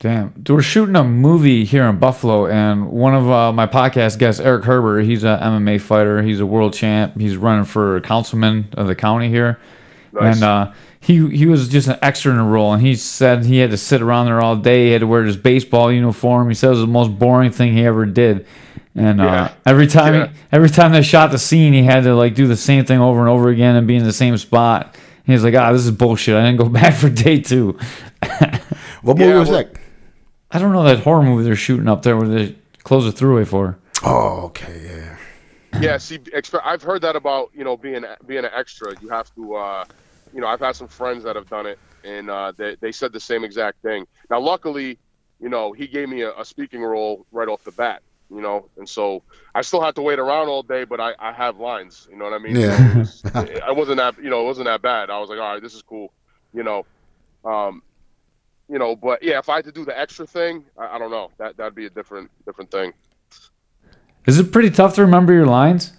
[0.03, 4.41] Damn, we're shooting a movie here in Buffalo, and one of uh, my podcast guests,
[4.41, 6.23] Eric Herbert, he's a MMA fighter.
[6.23, 7.17] He's a world champ.
[7.21, 9.61] He's running for councilman of the county here,
[10.13, 10.35] Nice.
[10.35, 12.73] and uh, he he was just an extra in a role.
[12.73, 14.87] And he said he had to sit around there all day.
[14.87, 16.49] He had to wear his baseball uniform.
[16.49, 18.45] He said it was the most boring thing he ever did.
[18.97, 20.27] And uh, every time Yeah.
[20.27, 22.99] he, every time they shot the scene, he had to like do the same thing
[22.99, 24.97] over and over again and be in the same spot.
[25.27, 26.35] He was like, "Ah, this is bullshit.
[26.35, 27.79] I didn't go back for day two.
[29.03, 29.77] What movie Yeah, was well- that?
[30.53, 33.47] I don't know that horror movie they're shooting up there where they close the throughway
[33.47, 33.79] for.
[34.03, 35.81] Oh, okay, yeah.
[35.81, 38.95] yeah, see, expe- I've heard that about you know being being an extra.
[39.01, 39.85] You have to, uh,
[40.35, 43.13] you know, I've had some friends that have done it, and uh, they they said
[43.13, 44.07] the same exact thing.
[44.29, 44.99] Now, luckily,
[45.43, 48.69] you know, he gave me a, a speaking role right off the bat, you know,
[48.79, 49.23] and so
[49.55, 52.25] I still had to wait around all day, but I, I have lines, you know
[52.25, 52.57] what I mean?
[52.57, 53.03] Yeah.
[53.03, 55.11] So was, I wasn't that, you know, it wasn't that bad.
[55.11, 56.13] I was like, all right, this is cool,
[56.55, 56.87] you know,
[57.45, 57.83] um,
[58.69, 61.11] you know, but yeah, if I had to do the extra thing, I, I don't
[61.11, 62.93] know, that that'd be a different different thing.
[64.27, 65.93] Is it pretty tough to remember your lines?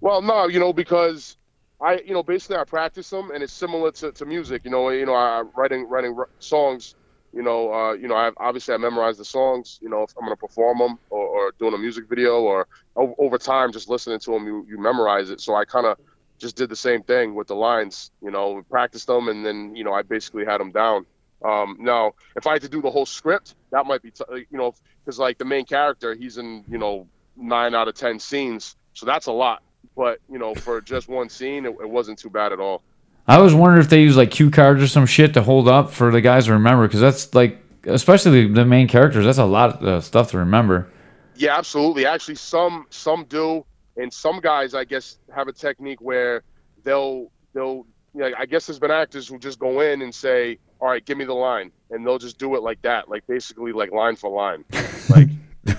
[0.00, 1.36] Well, no, you know, because
[1.80, 4.64] I, you know, basically I practice them, and it's similar to, to music.
[4.64, 6.94] You know, you know, I writing writing r- songs.
[7.32, 9.78] You know, uh, you know, I obviously I memorize the songs.
[9.80, 13.38] You know, if I'm gonna perform them or, or doing a music video, or over
[13.38, 15.40] time just listening to them, you, you memorize it.
[15.40, 15.96] So I kind of
[16.38, 18.10] just did the same thing with the lines.
[18.20, 21.06] You know, practiced them, and then you know I basically had them down.
[21.44, 24.58] Um, now, if I had to do the whole script, that might be, t- you
[24.58, 24.74] know,
[25.04, 29.06] because like the main character, he's in, you know, nine out of ten scenes, so
[29.06, 29.62] that's a lot
[29.96, 32.82] but you know, for just one scene, it, it wasn't too bad at all.
[33.26, 35.90] I was wondering if they use like cue cards or some shit to hold up
[35.90, 39.44] for the guys to remember, because that's like, especially the, the main characters, that's a
[39.44, 40.90] lot of uh, stuff to remember.
[41.36, 42.06] Yeah, absolutely.
[42.06, 43.64] Actually, some some do,
[43.96, 46.42] and some guys, I guess, have a technique where
[46.82, 47.86] they'll they'll.
[48.12, 51.04] You know, I guess there's been actors who just go in and say, all right,
[51.04, 54.16] give me the line, and they'll just do it like that, like basically like line
[54.16, 54.64] for line,
[55.10, 55.28] like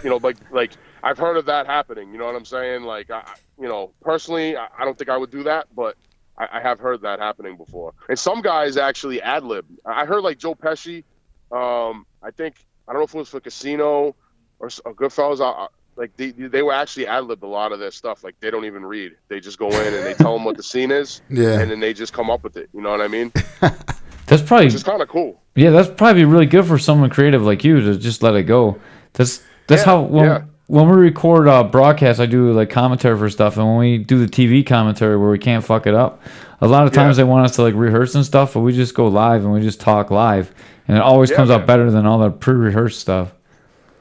[0.04, 0.72] you know, like like
[1.04, 2.12] I've heard of that happening.
[2.12, 2.84] You know what I'm saying?
[2.84, 3.24] Like I,
[3.60, 5.98] you know, personally, I, I don't think I would do that, but
[6.38, 7.94] I, I have heard that happening before.
[8.10, 9.66] And some guys actually ad lib.
[9.86, 11.04] I heard like Joe Pesci.
[11.52, 12.56] Um, I think
[12.88, 14.16] I don't know if it was for Casino
[14.60, 15.42] or, or Goodfellas.
[15.42, 18.24] I, like they, they were actually ad libbed a lot of their stuff.
[18.24, 19.14] Like they don't even read.
[19.28, 21.60] They just go in and they tell them what the scene is, Yeah.
[21.60, 22.70] and then they just come up with it.
[22.74, 23.32] You know what I mean?
[24.32, 25.40] That's probably is kind of cool.
[25.56, 25.70] yeah.
[25.72, 28.80] That's probably really good for someone creative like you to just let it go.
[29.14, 30.44] That's that's Yeah, how when, yeah.
[30.68, 34.26] when we record uh, broadcasts, I do like commentary for stuff, and when we do
[34.26, 36.22] the TV commentary where we can't fuck it up,
[36.62, 37.26] a lot of times Yeah.
[37.26, 39.60] they want us to like rehearse and stuff, but we just go live and we
[39.62, 40.54] just talk live,
[40.88, 43.34] and it always comes out better than all the pre-rehearsed stuff.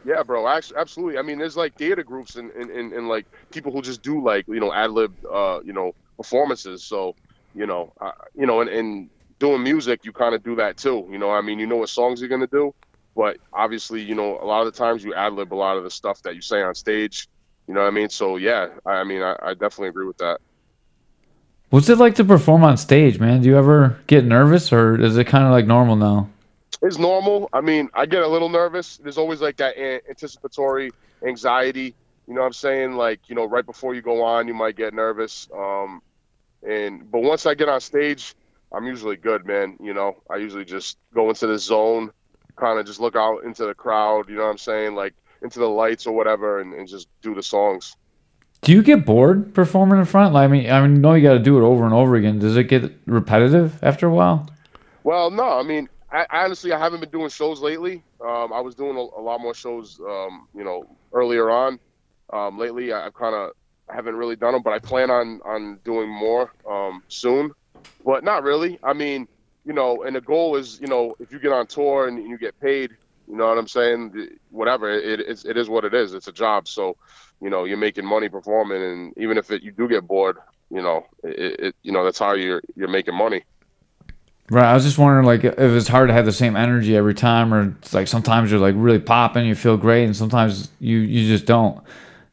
[0.04, 0.46] Yeah, bro.
[0.48, 1.18] Absolutely.
[1.18, 4.22] I mean, there's like theater groups and, and, and, and like people who just do
[4.24, 6.82] like you know ad lib, uh, you know, performances.
[6.82, 7.14] So,
[7.54, 11.08] you know, uh, you know, and, and doing music, you kind of do that too.
[11.10, 12.72] You know, I mean, you know what songs you're gonna do,
[13.16, 15.82] but obviously, you know, a lot of the times you ad lib a lot of
[15.82, 17.26] the stuff that you say on stage.
[17.66, 18.08] You know what I mean?
[18.10, 20.40] So yeah, I, I mean, I, I definitely agree with that.
[21.70, 23.42] What's it like to perform on stage, man?
[23.42, 26.28] Do you ever get nervous, or is it kind of like normal now?
[26.82, 27.48] It's normal.
[27.52, 28.96] I mean, I get a little nervous.
[28.96, 30.90] There's always like that anticipatory
[31.24, 31.94] anxiety.
[32.26, 32.92] You know what I'm saying?
[32.94, 35.48] Like, you know, right before you go on, you might get nervous.
[35.56, 36.00] Um,
[36.66, 38.34] and but once I get on stage,
[38.72, 39.76] I'm usually good, man.
[39.80, 42.10] You know, I usually just go into the zone,
[42.56, 44.28] kind of just look out into the crowd.
[44.28, 44.94] You know what I'm saying?
[44.94, 47.96] Like into the lights or whatever, and, and just do the songs.
[48.62, 50.34] Do you get bored performing in front?
[50.34, 52.38] Like, I mean, I mean, know you got to do it over and over again.
[52.38, 54.50] Does it get repetitive after a while?
[55.02, 58.02] Well, no, I mean, I, honestly, I haven't been doing shows lately.
[58.20, 61.80] Um, I was doing a, a lot more shows, um, you know, earlier on.
[62.32, 63.52] Um, lately, I, I've kind of
[63.88, 67.52] haven't really done them, but I plan on on doing more um, soon.
[68.04, 68.78] But not really.
[68.82, 69.28] I mean,
[69.64, 72.38] you know, and the goal is, you know, if you get on tour and you
[72.38, 72.92] get paid,
[73.28, 74.28] you know what I'm saying?
[74.50, 76.14] Whatever, it, it's, it is what it is.
[76.14, 76.96] It's a job, so
[77.40, 80.36] you know, you're making money performing, and even if it, you do get bored,
[80.70, 83.44] you know, it, it, you know, that's how you're you're making money.
[84.50, 84.64] Right.
[84.64, 87.54] I was just wondering, like, if it's hard to have the same energy every time,
[87.54, 91.26] or it's like sometimes you're like really popping, you feel great, and sometimes you you
[91.28, 91.76] just don't.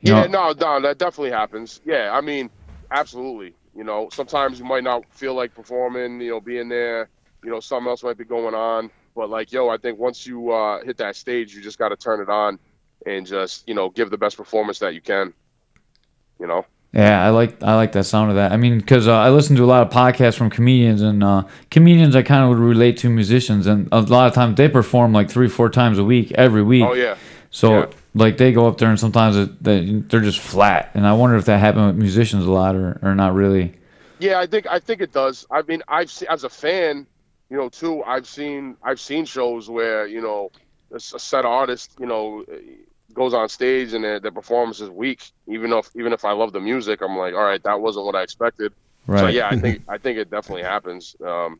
[0.02, 0.52] You yeah, know?
[0.52, 1.80] no, no, that definitely happens.
[1.86, 2.50] Yeah, I mean,
[2.92, 3.54] absolutely.
[3.78, 7.10] You know, sometimes you might not feel like performing, you know, being there.
[7.44, 8.90] You know, something else might be going on.
[9.16, 11.96] But like, yo, I think once you uh, hit that stage, you just got to
[11.96, 12.58] turn it on
[13.06, 15.32] and just, you know, give the best performance that you can.
[16.40, 16.66] You know.
[16.92, 18.52] Yeah, I like I like that sound of that.
[18.52, 21.44] I mean, because uh, I listen to a lot of podcasts from comedians, and uh,
[21.70, 25.14] comedians I kind of would relate to musicians, and a lot of times they perform
[25.14, 26.84] like three, four times a week, every week.
[26.84, 27.16] Oh yeah.
[27.52, 27.86] So Yeah.
[28.18, 30.92] Like they go up there, and sometimes it, they, they're just flat.
[30.94, 33.74] And I wonder if that happened with musicians a lot, or, or not really.
[34.20, 35.46] Yeah, I think I think it does.
[35.52, 37.06] I mean, I've seen as a fan,
[37.50, 38.04] you know, too.
[38.04, 40.52] I've seen I've seen shows where you know
[40.92, 42.46] a set artist, you know,
[43.14, 45.32] goes on stage and their, their performance is weak.
[45.48, 48.16] Even if even if I love the music, I'm like, all right, that wasn't what
[48.16, 48.74] I expected.
[49.06, 49.20] Right.
[49.20, 51.60] So yeah, I think I think it definitely happens um,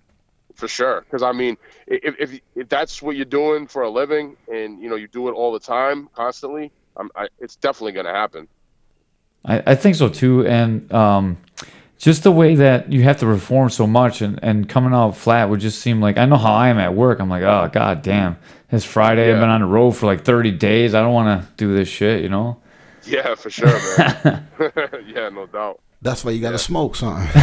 [0.58, 1.02] for sure.
[1.02, 4.90] Because I mean, if, if if that's what you're doing for a living and you
[4.90, 8.48] know you do it all the time, constantly, I'm, I, it's definitely going to happen.
[9.46, 11.38] I, I think so too, and um,
[11.98, 15.50] just the way that you have to perform so much and, and coming out flat
[15.50, 17.20] would just seem like I know how I am at work.
[17.20, 18.38] I'm like, oh god damn,
[18.72, 19.32] it's Friday.
[19.32, 20.94] I've been on the road for like 30 days.
[20.94, 22.60] I don't want to do this shit, you know.
[23.06, 24.48] Yeah, for sure, man.
[25.06, 25.80] yeah, no doubt.
[26.02, 27.28] That's why you got to smoke something.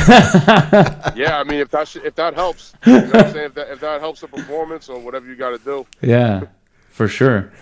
[1.17, 3.47] Yeah, I mean, if that sh- if that helps, you know what I'm saying?
[3.47, 5.87] If that, if that helps the performance or whatever you got to do.
[6.01, 6.43] Yeah,
[6.91, 7.53] for sure.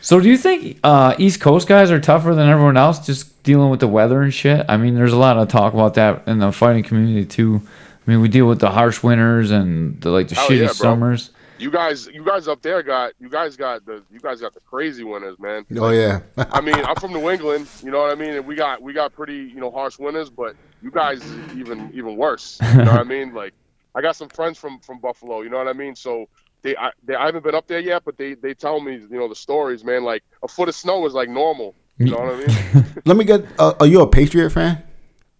[0.00, 3.70] so, do you think uh, East Coast guys are tougher than everyone else, just dealing
[3.70, 4.64] with the weather and shit?
[4.68, 7.60] I mean, there's a lot of talk about that in the fighting community too.
[8.06, 10.64] I mean, we deal with the harsh winters and the, like the Oh, shitty yeah,
[10.66, 10.72] bro.
[10.72, 11.30] summers.
[11.58, 14.60] You guys, you guys up there got you guys got the you guys got the
[14.60, 15.66] crazy winners, man.
[15.76, 16.20] Oh yeah.
[16.36, 18.92] I mean, I'm from New England, you know what I mean, and we got we
[18.92, 21.22] got pretty you know harsh winners, but you guys
[21.56, 22.58] even even worse.
[22.62, 23.34] You know what I mean?
[23.34, 23.54] Like,
[23.94, 25.96] I got some friends from from Buffalo, you know what I mean?
[25.96, 26.28] So
[26.62, 29.18] they I, they I haven't been up there yet, but they they tell me you
[29.18, 30.04] know the stories, man.
[30.04, 31.74] Like a foot of snow is like normal.
[31.98, 32.86] You know what I mean?
[33.04, 33.44] Let me get.
[33.58, 34.82] Uh, are you a Patriot fan?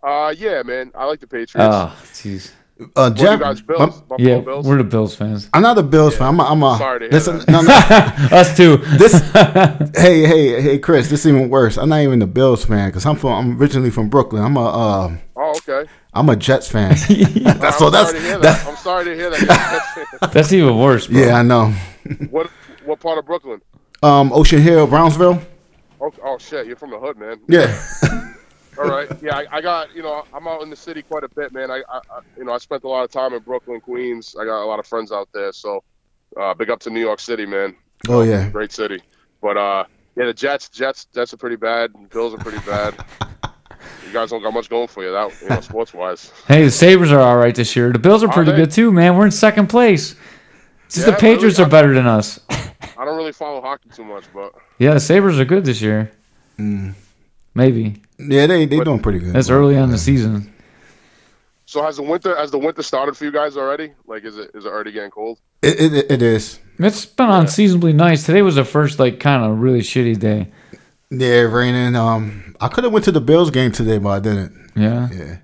[0.03, 0.91] Uh, yeah, man.
[0.95, 1.57] I like the Patriots.
[1.57, 2.53] Oh, jeez.
[2.81, 4.03] Uh, what Jeff, you guys, Bills?
[4.19, 4.67] Yeah, Bills.
[4.67, 5.49] we're the Bills fans.
[5.53, 6.29] I'm not a Bills fan.
[6.29, 6.45] I'm a.
[6.45, 7.49] I'm a Sorry to hear listen, that.
[7.49, 7.75] no, no.
[8.39, 8.77] Us too.
[8.77, 9.13] this
[9.97, 11.77] hey hey hey Chris, this is even worse.
[11.77, 14.45] I'm not even a Bills fan because I'm from I'm originally from Brooklyn.
[14.45, 15.89] I'm a uh, Oh, okay.
[16.13, 16.91] I'm a Jets fan.
[17.61, 18.67] that's so that's sorry that, that.
[18.67, 20.31] I'm sorry to hear that.
[20.33, 21.21] That's even worse, bro.
[21.21, 21.73] yeah I know.
[22.31, 22.49] what
[22.85, 23.61] what part of Brooklyn?
[24.03, 25.41] Um, Ocean Hill, Brownsville.
[26.01, 27.41] Oh, oh shit, you're from the hood, man.
[27.49, 28.35] Yeah,
[28.79, 29.09] All right.
[29.23, 31.71] Yeah, I, I got you know I'm out in the city quite a bit, man.
[31.71, 34.35] I, I I- you know I spent a lot of time in Brooklyn, Queens.
[34.39, 35.83] I got a lot of friends out there, so
[36.39, 37.75] uh, big up to New York City, man.
[38.09, 38.49] Oh yeah.
[38.51, 39.01] Great city.
[39.43, 39.85] But uh,
[40.17, 41.93] yeah, the Jets, Jets, Jets are pretty bad.
[41.93, 42.95] The Bills are pretty bad.
[44.07, 46.33] you guys don't got much going for you, that you know, sports wise.
[46.47, 47.93] Hey, the Sabres are all right this year.
[47.93, 48.57] The Bills are Are pretty they?
[48.59, 49.17] good too, man.
[49.17, 50.15] We're in second place.
[50.87, 51.69] It's just Yeah, the Patriots really?
[51.69, 52.41] are better than us.
[52.51, 56.11] I don't really follow hockey too much, but Yeah, the Sabres are good this year.
[56.59, 56.95] Mm.
[57.59, 58.01] Maybe.
[58.19, 59.33] Yeah, they they But- doing pretty good.
[59.35, 60.53] That's early on in the season.
[61.67, 63.89] so has the winter has the winter started for you guys already?
[64.07, 65.39] Like, is it is it already getting cold?
[65.63, 66.61] It, it, it is.
[66.79, 68.25] It's been unseasonably nice.
[68.27, 70.41] Today was the first like kind of really shitty day.
[71.11, 71.97] Yeah, raining.
[71.97, 74.53] Um, I could have went to the Bills game today, but I didn't.
[74.77, 75.09] Yeah.
[75.11, 75.37] Yeah.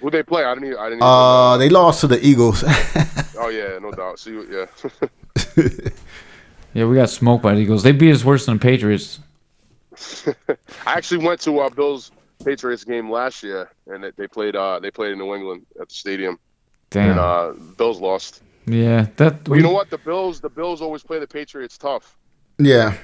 [0.00, 0.44] Who they play?
[0.44, 0.68] I didn't.
[0.68, 0.98] Even, I didn't.
[0.98, 2.64] Even Uh, they lost to the Eagles.
[3.42, 4.18] oh yeah, no doubt.
[4.18, 4.66] See, yeah.
[6.72, 7.82] Yeah, we got smoked by the Eagles.
[7.82, 9.18] They beat us worse than the Patriots.
[10.86, 12.10] I actually went to uh, Bills
[12.44, 14.56] Patriots game last year, and they, they played.
[14.56, 16.38] Uh, they played in New England at the stadium,
[16.90, 17.10] Damn.
[17.10, 18.42] and uh, Bills lost.
[18.66, 19.44] yeah, that.
[19.44, 19.90] But you know what?
[19.90, 22.16] The Bills, the Bills always play the Patriots tough.
[22.58, 22.94] yeah.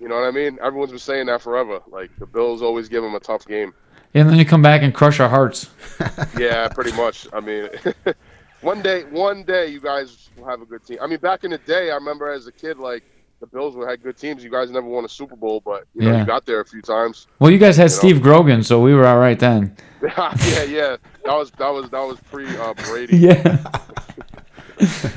[0.00, 0.58] You know what I mean?
[0.62, 1.80] Everyone's been saying that forever.
[1.88, 3.72] Like the Bills always give them a tough game.
[4.12, 5.70] And then you come back and crush our hearts.
[6.38, 7.26] Yeah, pretty much.
[7.32, 7.68] I mean,
[8.60, 10.98] one day, one day, you guys will have a good team.
[11.00, 13.04] I mean, back in the day, I remember as a kid, like
[13.44, 14.42] the Bills were had good teams.
[14.42, 16.20] You guys never won a Super Bowl, but you know, Yeah.
[16.20, 17.26] you got there a few times.
[17.38, 17.98] Well, you guys had You know.
[17.98, 19.76] Steve Grogan, so we were all right then.
[20.02, 20.96] yeah, yeah.
[21.24, 23.16] That was that was that was pre uh, Brady.
[23.18, 23.58] Yeah.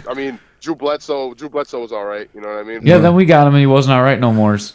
[0.10, 1.34] I mean, Drew Bledsoe.
[1.34, 2.30] Drew Bledsoe was all right.
[2.34, 2.82] You know what I mean?
[2.84, 4.58] Yeah, then we got him and he wasn't all right no more.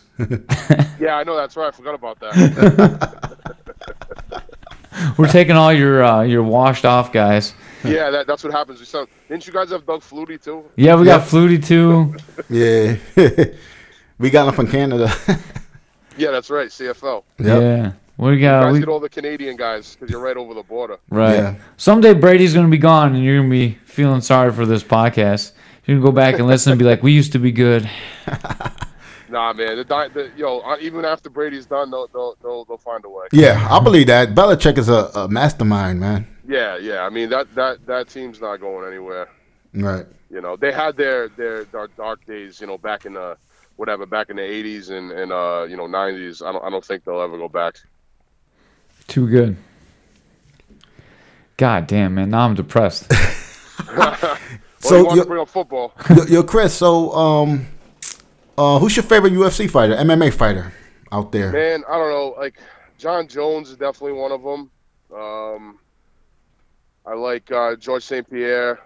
[1.01, 1.67] Yeah, I know that's right.
[1.67, 3.43] I forgot about that.
[5.19, 7.55] We're taking all your uh, your washed off guys.
[7.97, 8.81] yeah, that, that's what happens.
[8.81, 10.65] We sound, didn't you guys have Doug Flutie too?
[10.77, 11.29] Yeah, we got Yep.
[11.29, 12.15] Flutie too.
[12.51, 12.97] Yeah.
[14.19, 15.13] we got them from Canada.
[16.17, 16.69] Yeah, that's right.
[16.69, 17.25] CFL.
[17.39, 17.47] Yep.
[17.63, 17.93] Yeah.
[18.19, 20.63] We You got guys we, get all the Canadian guys because you're right over the
[20.63, 20.99] border.
[21.11, 21.35] right.
[21.35, 21.55] Yeah.
[21.77, 25.53] Someday Brady's gonna be gone and you're gonna be feeling sorry for this podcast.
[25.87, 27.89] You're gonna go back and listen and be like, "We used to be good."
[29.29, 29.77] Nah, man.
[29.79, 33.09] The, di- the yo, uh, even after Brady's done, they'll they'll they'll, they'll find a
[33.09, 33.27] way.
[33.33, 34.35] Yeah, I believe that.
[34.35, 36.27] Belichick is a, a mastermind, man.
[36.53, 37.01] Yeah, yeah.
[37.03, 39.29] I mean that that that team's not going anywhere.
[39.73, 40.07] Right.
[40.31, 42.61] You know, they had their their dark, dark days.
[42.61, 43.37] You know, back in the
[43.77, 46.45] whatever, back in the '80s and and uh you know '90s.
[46.47, 47.77] I don't I don't think they'll ever go back.
[49.09, 49.57] Too good.
[51.57, 52.31] God damn, man.
[52.31, 53.11] Now I'm depressed.
[54.85, 55.93] Well, So you want you- bring up football?
[56.17, 56.75] Yo, yo, Chris.
[56.75, 57.69] So, um,
[58.59, 60.73] uh, who's your favorite UFC fighter, MMA fighter
[61.13, 61.53] out there?
[61.53, 62.35] Man, I don't know.
[62.37, 62.59] Like
[62.99, 64.71] Jon Jones is definitely one of them.
[65.17, 65.79] Um,
[67.07, 68.29] I like uh, George St.
[68.29, 68.81] Pierre,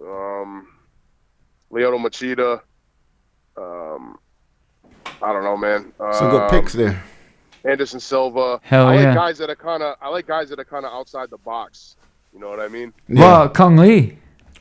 [0.00, 0.68] um,
[1.72, 2.60] Lyoto Machida.
[3.56, 4.18] Um,
[5.20, 5.92] I don't know, man.
[6.12, 7.02] Some good Um, picks there.
[7.64, 8.60] Anderson Silva.
[8.62, 9.06] Hell I yeah.
[9.06, 9.96] like guys that are kind of.
[10.00, 11.96] I like guys that are kind of outside the box.
[12.32, 12.92] You know what I mean?
[13.08, 13.20] Yeah.
[13.20, 14.12] Well, Cung Le,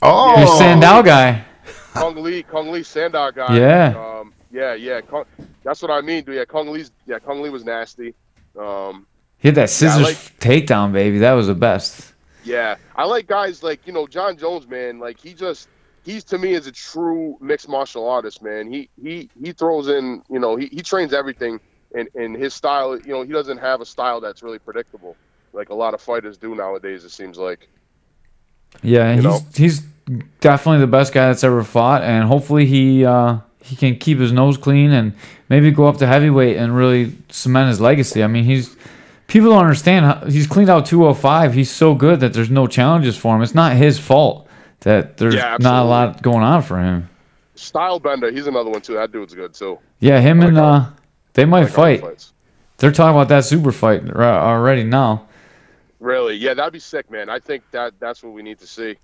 [0.02, 1.46] oh, your Sanda guy.
[1.94, 3.58] Cung Le, Cung Le, Sanda guy.
[3.58, 4.20] Yeah.
[4.20, 5.02] Um, yeah, yeah.
[5.02, 5.26] Kong,
[5.64, 6.36] that's what I mean, dude.
[6.36, 6.92] Yeah, Cung Le's.
[7.08, 8.14] Yeah, Cung Le was nasty.
[8.60, 11.20] Um, He had that scissors like- takedown, baby.
[11.20, 12.11] That was the best.
[12.44, 15.00] Yeah, I like guys like you know Jon Jones, man.
[15.00, 15.68] Like he just
[16.04, 18.72] he's to me is a true mixed martial artist, man.
[18.72, 21.60] He he he throws in you know he, he trains everything,
[21.96, 25.16] and and his style you know he doesn't have a style that's really predictable
[25.54, 27.04] like a lot of fighters do nowadays.
[27.04, 27.68] It seems like.
[28.82, 29.80] Yeah, You he's he's
[30.40, 34.32] definitely the best guy that's ever fought, and hopefully he uh, he can keep his
[34.32, 35.14] nose clean and
[35.50, 38.24] maybe go up to heavyweight and really cement his legacy.
[38.24, 38.76] I mean, he's
[39.32, 41.54] people don't understand how he's cleaned out 205.
[41.54, 43.42] He's so good that there's no challenges for him.
[43.42, 44.46] It's not his fault
[44.82, 47.10] that there's Yeah, not a lot going on for him.
[47.56, 48.96] Style Bender, he's another one too.
[48.96, 49.80] That dude's good too.
[50.00, 50.86] Yeah, him like and uh,
[51.34, 52.04] they might Like fight.
[52.78, 55.28] They're talking about that super fight already now.
[56.02, 56.36] Really?
[56.36, 57.30] Yeah, that'd be sick, man.
[57.30, 58.98] I think that that's what we need to see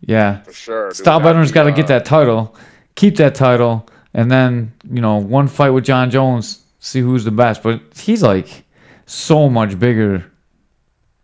[0.00, 0.92] Yeah, for sure.
[0.94, 0.96] dude.
[0.96, 2.54] Style That'd Bender's be, got to uh, get that title,
[2.94, 7.30] keep that title, and then you know one fight with Jon Jones, see who's the
[7.30, 7.62] best.
[7.62, 8.65] But he's like
[9.06, 10.30] so much bigger.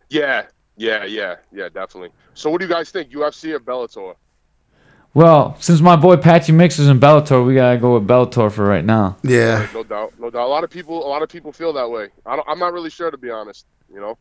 [0.09, 2.11] Yeah, yeah, yeah, yeah, definitely.
[2.35, 3.11] So, what do you guys think?
[3.11, 4.15] UFC or Bellator?
[5.15, 8.65] Well, since my boy Patchy Mix is in Bellator, we gotta go with Bellator for
[8.65, 9.19] right now.
[9.23, 9.67] Yeah.
[9.75, 10.47] No doubt, no doubt.
[10.47, 12.09] A lot of people, a lot of people feel that way.
[12.25, 13.67] I don't, I'm not really sure to be honest.
[13.93, 14.17] You know?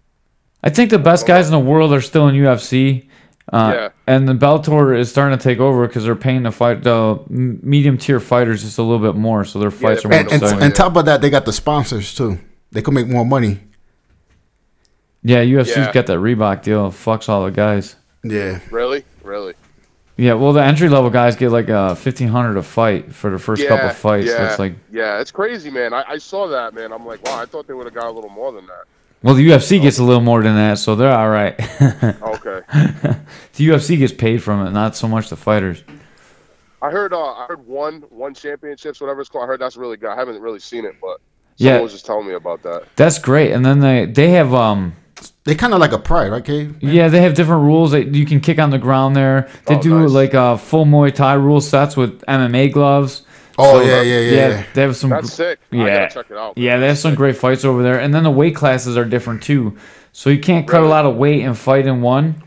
[0.64, 3.07] I think the best guys in the world are still in UFC.
[3.53, 3.89] Uh, Yeah.
[4.05, 7.97] And the Bellator is starting to take over because they're paying the fight the medium
[7.97, 10.76] tier fighters just a little bit more, so their fights they're more And, and, and
[10.76, 12.38] top of that, they got the sponsors too.
[12.72, 13.59] They could make more money.
[15.24, 15.91] yeah, UFC's Yeah.
[15.91, 16.89] got that Reebok deal.
[16.91, 17.95] Fucks all the guys.
[18.24, 18.59] Yeah.
[18.72, 19.53] Really, really.
[20.17, 23.39] Yeah, well, the entry level guys get like uh, fifteen hundred a fight for the
[23.39, 24.28] first couple fights.
[24.28, 25.93] yeah, That's like, yeah, it's crazy, man.
[25.93, 26.91] I, I saw that, man.
[26.91, 28.84] I'm like, wow, I thought they would have got a little more than that.
[29.24, 31.55] Well, the UFC gets a little more than that, so they're all right.
[32.22, 32.61] Okay.
[33.53, 35.84] the UFC gets paid from it, not so much the fighters.
[36.82, 37.13] I heard.
[37.13, 39.43] Uh, I heard one one championships, whatever it's called.
[39.43, 40.09] I heard that's really good.
[40.09, 41.19] I haven't really seen it, but
[41.58, 41.72] Yeah.
[41.72, 42.84] someone was just telling me about that.
[42.95, 43.52] That's great.
[43.52, 44.93] And then they they have um
[45.43, 46.76] They kind of like a pride, right, Cave?
[46.82, 49.49] yeah they have different rules that you can kick on the ground there.
[49.66, 50.12] They Oh, do nice.
[50.12, 53.24] like uh full Muay Thai rule sets with MMA gloves.
[53.58, 54.64] Oh So, yeah, yeah, yeah, yeah.
[54.74, 55.60] They have some That's sick.
[55.72, 55.86] I Yeah.
[56.08, 56.58] gotta check it out.
[56.58, 59.43] Yeah, they have some great fights over there, and then the weight classes are different
[59.43, 59.76] too.
[60.14, 62.41] So you can't cut a lot of weight and fight in one.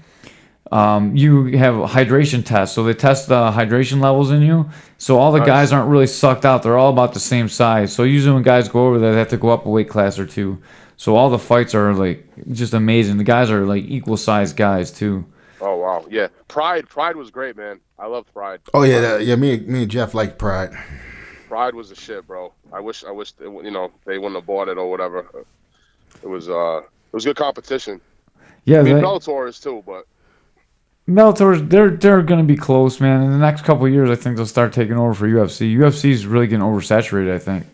[0.75, 4.69] Um, you have hydration tests, so they test the hydration levels in you.
[4.99, 5.47] So all the Nice.
[5.47, 7.93] guys aren't really sucked out; they're all about the same size.
[7.95, 10.19] So usually when guys go over there, they have to go up a weight class
[10.19, 10.59] or two.
[10.97, 13.19] So all the fights are like just amazing.
[13.19, 15.25] The guys are like equal sized guys too.
[15.61, 16.27] Oh wow, yeah.
[16.49, 17.79] Pride, Pride was great, man.
[17.97, 18.61] I loved Pride.
[18.75, 19.37] Oh yeah, that, yeah.
[19.37, 20.73] Me, me and Jeff like pride.
[21.49, 22.53] Pride was the shit, bro.
[22.73, 25.25] I wish, I wish, they, you know, they wouldn't have bought it or whatever.
[26.21, 28.01] It was, uh, it was good competition.
[28.65, 30.07] Yeah, I mean, they, Bellator is too, but
[31.09, 33.23] Bellator's they're they're gonna be close, man.
[33.23, 35.75] In the next couple of years, I think they'll start taking over for UFC.
[35.77, 37.35] UFC is really getting oversaturated.
[37.35, 37.67] I think.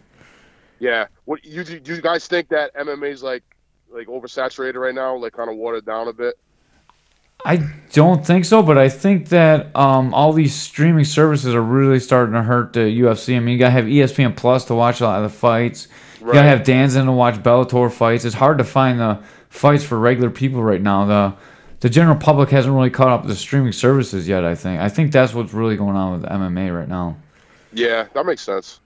[0.81, 1.07] yeah.
[1.27, 1.81] What you do?
[1.85, 3.45] You guys think that MMA is like,
[3.89, 6.35] like oversaturated right now, like kind of watered down a bit?
[7.45, 7.59] I
[7.93, 12.35] don't think so, but I think that um, all these streaming services are really starting
[12.35, 13.37] to hurt the UFC.
[13.37, 15.87] I mean, you gotta have ESPN Plus to watch a lot of the fights.
[16.21, 16.27] Right.
[16.29, 18.25] You gotta have DAZN to watch Bellator fights.
[18.25, 21.05] It's hard to find the fights for regular people right now.
[21.07, 21.35] The
[21.81, 24.45] the general public hasn't really caught up with the streaming services yet.
[24.45, 24.81] I think.
[24.81, 27.17] I think that's what's really going on with MMA right now.
[27.73, 28.81] Yeah, that makes sense.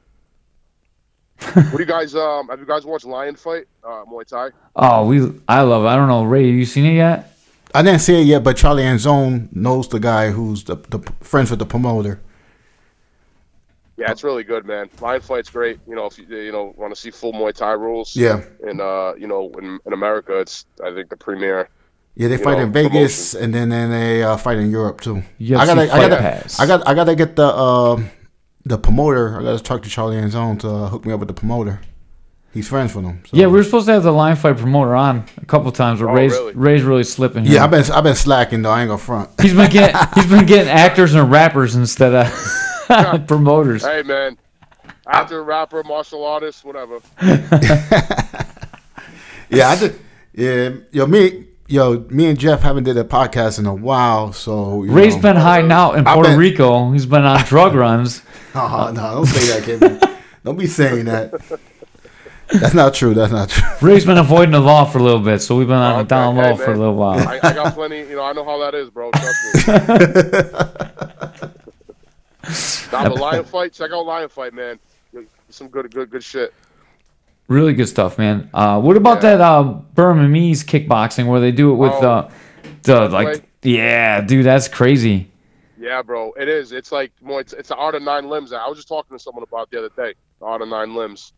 [1.53, 2.15] what do you guys?
[2.15, 4.51] Um, have you guys watched Lion Fight, uh, Muay Thai?
[4.77, 5.85] Oh, we I love.
[5.85, 5.89] it.
[5.89, 6.47] I don't know, Ray.
[6.47, 7.37] Have you seen it yet?
[7.75, 11.51] I didn't see it yet, but Charlie Anzone knows the guy who's the, the friends
[11.51, 12.21] with the promoter.
[13.97, 14.89] Yeah, it's really good, man.
[15.01, 15.81] Lion Fight's great.
[15.89, 18.15] You know, if you you know want to see full Muay Thai rules.
[18.15, 21.69] Yeah, And uh, you know, in, in America, it's I think the premier.
[22.17, 22.29] Yeah.
[22.29, 25.23] They fight know, in Vegas and then, then they uh, fight in Europe too.
[25.41, 26.61] UFC I gotta, I gotta, Pass.
[26.61, 28.11] I got, I gotta get the um
[28.65, 29.39] the promoter.
[29.39, 31.81] I gotta talk to Charlie and Anzone to uh, hook me up with the promoter.
[32.53, 33.21] He's friends with him.
[33.27, 33.37] So.
[33.37, 36.07] Yeah, we were supposed to have the Lion Fight promoter on a couple times, but
[36.07, 36.53] Oh, Ray's really?
[36.55, 37.45] Ray's really slipping.
[37.45, 37.55] Here.
[37.57, 38.71] Yeah, I've been, I've been slacking though.
[38.71, 39.29] I ain't gonna front.
[39.41, 43.85] He's been getting he's been getting actors and rappers instead of promoters.
[43.85, 44.39] Hey, man.
[45.07, 47.01] Actor, rapper, martial artist, whatever.
[49.51, 50.01] Yeah, I did.
[50.33, 54.85] Yeah, yo, me, yo, me and Jeff haven't did a podcast in a while, so
[54.85, 55.23] you Ray's know.
[55.23, 56.93] been hiding out in I've Puerto been- Rico.
[56.93, 58.23] He's been on drug runs.
[58.57, 60.09] Oh, no, don't say that, kid.
[60.45, 61.33] don't be saying that.
[62.53, 63.13] That's not true.
[63.13, 63.65] That's not true.
[63.83, 66.09] Ray's been avoiding the law for a little bit, so we've been on Okay, the
[66.09, 67.19] down hey, low for a little while.
[67.19, 67.99] I, I got plenty.
[68.03, 69.11] You know, I know how that is, bro.
[69.11, 69.75] Trust me.
[72.93, 73.73] nah, but Lion Fight.
[73.73, 74.79] Check out Lion Fight, man.
[75.51, 76.55] Some good, good, good shit.
[77.49, 78.49] Really good stuff, man.
[78.55, 79.37] Uh, what about Yeah.
[79.37, 79.63] that uh,
[79.95, 82.31] Burmese kickboxing where they do it with Oh, uh,
[82.83, 83.27] the like?
[83.27, 83.41] way?
[83.63, 85.31] Yeah, dude, that's crazy.
[85.79, 86.33] Yeah, bro.
[86.39, 86.73] It is.
[86.73, 87.41] It's like more.
[87.41, 88.53] It's, it's the art of nine limbs.
[88.53, 90.15] I was just talking to someone about it the other day.
[90.41, 91.33] The art of nine limbs,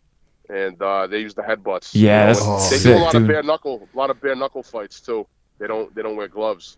[0.48, 1.94] and uh, they use the headbutts.
[1.94, 3.22] you Yeah, know, that's and they do a lot dude.
[3.22, 5.26] of bare knuckle, a lot of bare knuckle fights too.
[5.58, 5.92] They don't.
[5.94, 6.76] They don't wear gloves.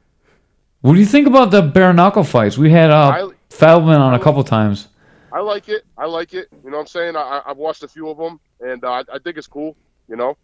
[0.81, 2.57] What do you think about the bare knuckle fights?
[2.57, 4.89] We had uh, I- Feldman on a couple times.
[5.33, 5.85] I like it.
[5.99, 6.49] I like it.
[6.65, 7.17] You know what I'm saying?
[7.17, 9.77] I- I've watched a few of them, and uh, I, I think it's cool.
[10.09, 10.37] You know,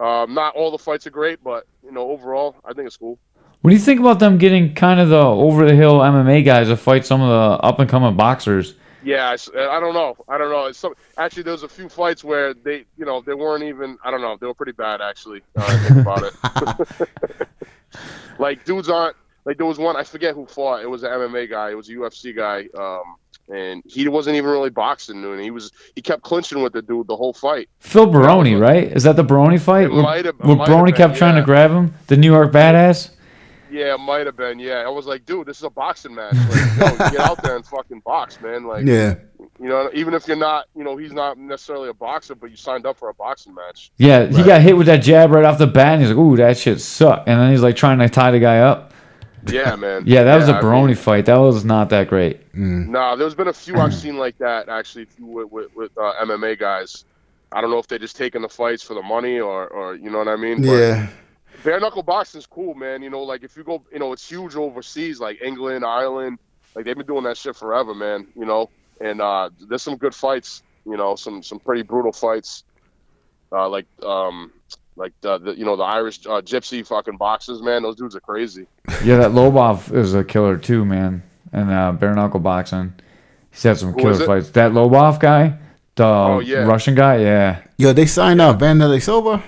[0.00, 3.18] um, not all the fights are great, but you know, overall, I think it's cool.
[3.60, 6.68] What do you think about them getting kind of the over the hill MMA guys
[6.68, 8.74] to fight some of the up and coming boxers?
[9.02, 10.16] Yeah, I don't know.
[10.28, 10.72] I don't know.
[10.72, 13.98] Some, actually, there was a few fights where they, you know, they weren't even.
[14.02, 14.36] I don't know.
[14.40, 15.42] They were pretty bad, actually.
[15.56, 17.48] I think about it.
[18.38, 20.82] like dudes aren't like there was one I forget who fought.
[20.82, 21.70] It was an MMA guy.
[21.70, 22.66] It was a UFC guy.
[22.78, 23.16] Um,
[23.52, 27.06] and he wasn't even really boxing, and he was he kept clinching with the dude
[27.08, 27.68] the whole fight.
[27.80, 28.84] Phil Baroni, was- right?
[28.84, 29.84] Is that the Baroni fight?
[29.86, 31.94] It Where, might have- where might have Baroni been, kept trying to grab him?
[32.06, 33.10] The New York badass?
[33.70, 34.60] Yeah, it might have been.
[34.60, 36.34] Yeah, I was like, dude, this is a boxing match.
[36.78, 38.64] Like, yo, get out there and fucking box, man.
[38.68, 39.16] Like, Yeah,
[39.60, 42.56] you know, even if you're not, you know, he's not necessarily a boxer, but you
[42.56, 43.90] signed up for a boxing match.
[43.96, 46.36] Yeah, he got hit with that jab right off the bat, and he's like, ooh,
[46.36, 47.28] that shit sucked.
[47.28, 48.92] And then he's like trying to tie the guy up.
[49.46, 50.04] Yeah, man.
[50.06, 51.26] Yeah, that was I a Baroni mean, fight.
[51.26, 52.40] That was not that great.
[52.54, 55.04] Nah, there's been a few I've seen like that actually.
[55.04, 57.04] A few with with, with uh, MMA guys.
[57.52, 60.10] I don't know if they're just taking the fights for the money or, or you
[60.10, 60.62] know what I mean.
[60.62, 61.06] But yeah.
[61.62, 63.02] bare knuckle boxing's cool, man.
[63.02, 66.38] You know, like if you go, you know, it's huge overseas, like England, Ireland.
[66.74, 68.26] Like they've been doing that shit forever, man.
[68.34, 68.70] You know,
[69.00, 70.62] and uh, there's some good fights.
[70.84, 72.64] You know, some some pretty brutal fights.
[73.52, 74.52] Uh, like um,
[74.96, 77.82] like the, the you know the Irish uh, gypsy fucking boxes, man.
[77.82, 78.66] Those dudes are crazy.
[79.04, 81.22] Yeah, that Lobov is a killer too, man.
[81.52, 82.94] And uh, bare knuckle boxing.
[83.50, 84.50] He's had some killer fights.
[84.50, 85.58] That Lobov guy,
[85.94, 86.58] the Oh, yeah.
[86.64, 87.62] Russian guy, yeah.
[87.76, 89.42] Yo, they signed up Wanderlei Silva.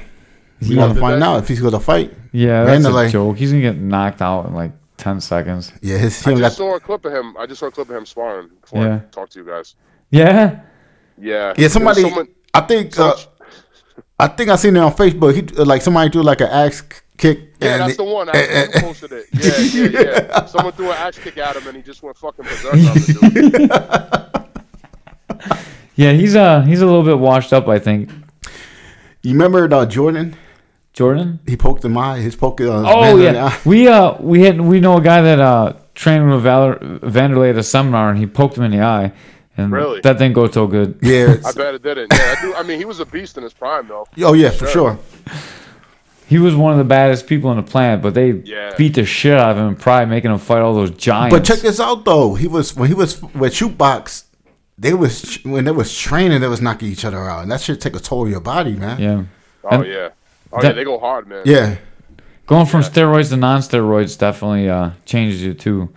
[0.61, 0.87] We Yeah.
[0.89, 2.15] gotta find out if he's gonna fight.
[2.33, 3.09] Yeah, that's Mandalay.
[3.09, 3.37] a joke.
[3.37, 5.73] He's gonna get knocked out in like ten seconds.
[5.83, 6.53] Yeah, his he I just got.
[6.53, 7.37] saw a clip of him.
[7.37, 8.95] I just saw a clip of him sparring before Yeah.
[8.97, 9.75] I talked to you guys.
[10.11, 10.61] Yeah.
[11.21, 11.55] Yeah.
[11.57, 12.03] Yeah, somebody.
[12.03, 12.99] Someone- I think.
[12.99, 13.15] Uh,
[14.19, 15.35] I think I seen it on Facebook.
[15.35, 16.83] He like somebody do like an axe
[17.19, 17.55] kick.
[17.61, 18.29] Yeah, and that's it- the one.
[18.29, 19.27] I eh, eh, posted it.
[19.33, 20.01] Yeah, yeah,
[20.31, 20.45] yeah.
[20.47, 23.51] Someone threw an axe kick at him, and he just went fucking berserk on the
[23.53, 25.47] dude.
[25.99, 28.11] Yeah, he's uh he's a little bit washed up, I think.
[29.23, 30.37] You remember uh, Jordan?
[30.93, 31.41] Jordan?
[31.47, 32.19] He poked him eye.
[32.19, 32.61] His poke.
[32.61, 33.45] Uh, Oh man in the yeah.
[33.47, 33.59] eye.
[33.65, 37.57] We uh we had we know a guy that uh trained with Valer- Wanderlei at
[37.57, 39.13] a seminar and he poked him in the eye.
[39.59, 40.01] And Really?
[40.03, 40.99] that didn't go so good.
[41.03, 41.37] Yeah.
[41.45, 42.13] I bet it didn't.
[42.13, 44.07] Yeah, I, do, I mean, he was a beast in his prime, though.
[44.23, 44.99] oh yeah, for sure.
[46.29, 48.75] He was one of the baddest people on the planet, but they Yeah.
[48.77, 51.35] beat the shit out of him in pride, making him fight all those giants.
[51.35, 52.35] But check this out though.
[52.35, 54.25] He was when he was with Chute Boxe.
[54.79, 57.81] They was when they was training, they was knocking each other out, and that should
[57.81, 58.99] take a toll on your body, man.
[59.01, 59.23] Yeah.
[59.65, 60.09] Oh And yeah.
[60.53, 61.43] Oh that- yeah, they go hard, man.
[61.47, 61.77] Yeah.
[62.47, 62.89] Going from Yeah.
[62.89, 65.89] steroids to non-steroids definitely uh, changes you too.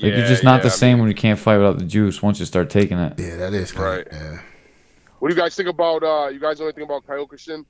[0.00, 2.22] Like you're just not the yeah, I same when you can't fight without the juice.
[2.22, 3.98] Once you start taking it, Yeah, that is Right.
[3.98, 4.06] right.
[4.12, 4.38] Yeah.
[5.18, 6.02] What do you guys think about?
[6.02, 7.64] uh You guys know anything about Kyokushin?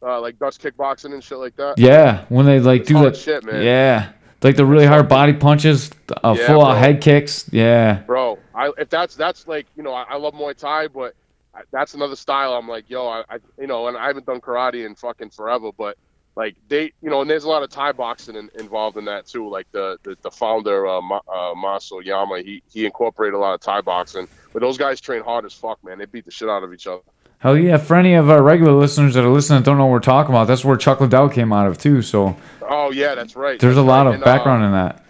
[0.00, 1.76] Uh, like Dutch kickboxing and shit like that.
[1.76, 2.24] yeah.
[2.28, 3.62] When they like It's do that, shit, man.
[3.62, 4.10] yeah,
[4.42, 5.90] like the really hard body punches,
[6.22, 7.48] uh, Yeah, full out head kicks.
[7.52, 8.38] Yeah, bro.
[8.54, 11.14] I if that's that's like you know I, I love Muay Thai, but
[11.54, 12.54] I, that's another style.
[12.54, 15.70] I'm like, yo, I, I you know, and I haven't done karate in fucking forever,
[15.76, 15.98] but
[16.34, 19.26] like they, you know, and there's a lot of Thai boxing in, involved in that
[19.26, 19.48] too.
[19.48, 23.54] Like the the, the founder uh, Ma, uh, Mas Oyama, he he incorporated a lot
[23.54, 25.98] of Thai boxing, but those guys train hard as fuck, man.
[25.98, 27.02] They beat the shit out of each other.
[27.38, 27.76] hell yeah.
[27.76, 30.34] For any of our regular listeners that are listening that don't know what we're talking
[30.34, 32.00] about, that's where Chuck Liddell came out of too.
[32.02, 32.34] So
[32.68, 33.60] Oh yeah, that's right.
[33.60, 34.08] there's a lot right.
[34.08, 35.04] of And, uh, background in that.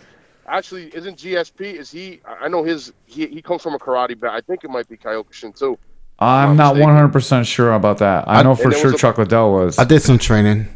[0.49, 1.75] Actually, isn't GSP?
[1.75, 2.20] Is he?
[2.27, 2.93] I I know his.
[3.07, 4.33] He, he comes from a karate back.
[4.33, 5.79] I think it might be Kyokushin too.
[6.18, 8.29] I'm not not 100% sure about that.
[8.29, 9.79] I I- know for sure was a- Chuck Liddell was.
[9.79, 10.68] I did some training.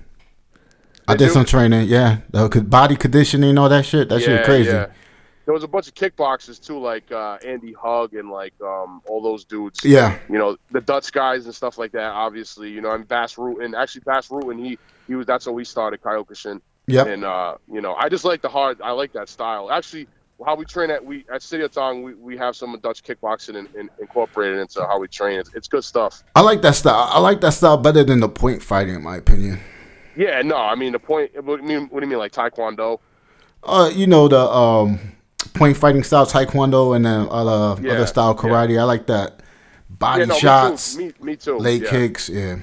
[1.09, 1.89] I Did some training.
[1.89, 4.09] Yeah, the body conditioning, all that shit.
[4.09, 4.71] That shit crazy.
[4.71, 9.23] There was a bunch of kickboxers too, like uh, Andy Hug and like um, all
[9.23, 9.85] those dudes.
[9.85, 10.19] Yeah.
[10.29, 12.11] You know, the Dutch guys and stuff like that.
[12.11, 13.81] Obviously, you know, and Bas Rutten.
[13.81, 14.77] Actually, Bas Rutten, he
[15.07, 15.25] he was.
[15.25, 16.61] That's how we started Kyokushin.
[16.89, 17.07] Yep.
[17.07, 18.81] And uh, you know, I just like the hard.
[18.83, 19.71] I like that style.
[19.71, 20.09] Actually,
[20.45, 23.89] how we train at we at Sityodtong, we, we have some Dutch kickboxing in, in,
[24.01, 25.39] incorporated into how we train.
[25.39, 26.25] It's, it's good stuff.
[26.35, 27.09] I like that style.
[27.09, 29.61] I like that style better than the point fighting, in my opinion.
[30.17, 31.33] Yeah, no, I mean the point.
[31.45, 31.89] What do you mean?
[31.89, 33.01] What do you mean, like Taekwondo?
[33.63, 34.99] Uh, you know the um
[35.55, 38.79] point fighting style taekwondo and then other Yeah, other style karate.
[38.79, 39.41] I like that.
[39.89, 41.25] Body Yeah, no, shots, Me too.
[41.25, 41.57] Me, me too.
[41.59, 41.91] leg yeah.
[41.91, 42.29] kicks.
[42.29, 42.59] Yeah.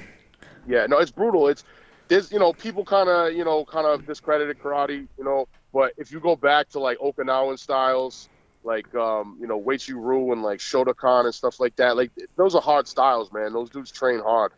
[0.66, 1.48] Yeah, no, it's brutal.
[1.48, 1.64] It's
[2.08, 5.92] there's you know people kind of you know kind of discredited karate, you know, but
[5.96, 8.28] if you go back to like Okinawan styles,
[8.62, 12.54] like um you know Uechi Ryu and like Shotokan and stuff like that, like those
[12.54, 13.52] are hard styles, man.
[13.52, 14.52] Those dudes train hard.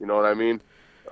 [0.00, 0.60] You know what I mean?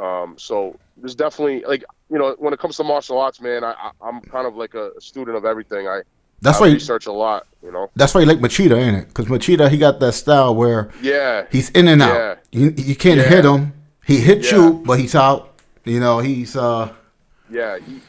[0.00, 3.72] Um, so there's definitely like you know when it comes to martial arts, man, I,
[3.72, 5.86] I I'm kind of like a student of everything.
[5.88, 6.00] I
[6.40, 6.66] That's I why.
[6.68, 7.46] You, research a lot.
[7.62, 7.90] You know?
[7.96, 9.08] that's why you like Machida, ain't it?
[9.08, 11.44] Because Machida, he got that style where Yeah.
[11.52, 12.30] he's in and Yeah.
[12.30, 12.38] out.
[12.50, 13.28] You, you can't Yeah.
[13.28, 13.72] hit him.
[14.06, 14.58] He hits Yeah.
[14.58, 15.60] you, but he's out.
[15.84, 16.88] You know, he's uh.
[17.50, 18.00] Yeah, he,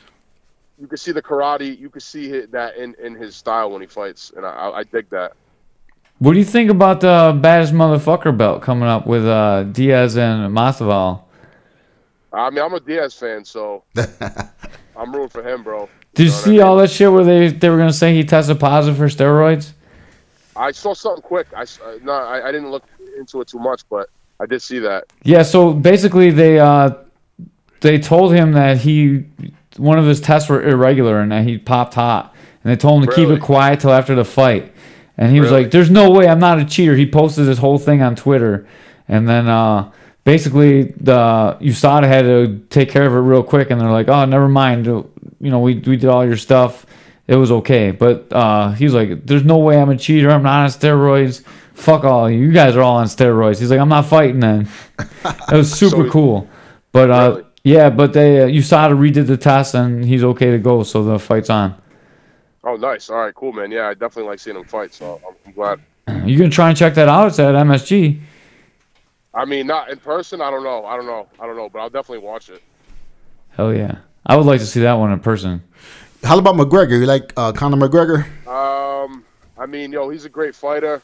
[0.79, 1.77] you can see the karate.
[1.77, 4.83] You can see that in, in his style when he fights, and I, I, I
[4.83, 5.33] dig that.
[6.19, 10.55] What do you think about the baddest motherfucker belt coming up with uh, Diaz and
[10.55, 11.23] Masvidal?
[12.33, 13.83] I mean, I'm a Diaz fan, so
[14.95, 15.89] I'm rooting for him, bro.
[16.13, 16.61] Did you know what I see mean?
[16.61, 19.73] all that shit where they, they were gonna say he tested positive for steroids?
[20.55, 21.47] I saw something quick.
[21.55, 22.83] I s- uh, no, I, I didn't look
[23.17, 24.09] into it too much, but
[24.39, 25.05] I did see that.
[25.23, 26.91] Yeah, so basically they uh
[27.81, 29.25] they told him that he
[29.77, 32.35] one of his tests were irregular and that he popped hot.
[32.63, 34.71] And they told him to keep it quiet till after the fight.
[35.17, 36.95] And he was like, There's no way I'm not a cheater.
[36.95, 38.67] He posted this whole thing on Twitter.
[39.07, 39.91] And then uh
[40.23, 44.25] basically the USADA had to take care of it real quick and they're like, Oh,
[44.25, 44.85] never mind.
[44.85, 45.09] You
[45.39, 46.85] know, we we did all your stuff.
[47.27, 47.91] It was okay.
[47.91, 51.43] But uh he's like, There's no way I'm a cheater, I'm not on steroids.
[51.73, 52.51] Fuck all you.
[52.51, 53.59] Guys are all on steroids.
[53.59, 54.67] He's like, I'm not fighting then.
[54.99, 56.49] It was super So- cool.
[56.91, 57.43] But uh, Really?
[57.63, 61.17] yeah, but they uh, USADA redid the test and he's okay to go, so the
[61.17, 61.73] fight's on.
[62.65, 63.09] Oh, nice.
[63.09, 63.71] All right, cool, man.
[63.71, 65.79] Yeah, I definitely like seeing him fight, so I'm, glad.
[66.25, 67.27] You gonna try and check that out?
[67.29, 68.19] It's at MSG.
[69.33, 70.41] I mean, not in person.
[70.41, 70.85] I don't know.
[70.85, 71.27] I don't know.
[71.39, 72.61] I don't know, but I'll definitely watch it.
[73.49, 75.61] Hell yeah, I would like to see that one in person.
[76.23, 76.99] How about McGregor?
[76.99, 78.25] You like uh, Conor McGregor?
[78.47, 79.23] Um,
[79.57, 81.01] I mean, yo, he's a great fighter.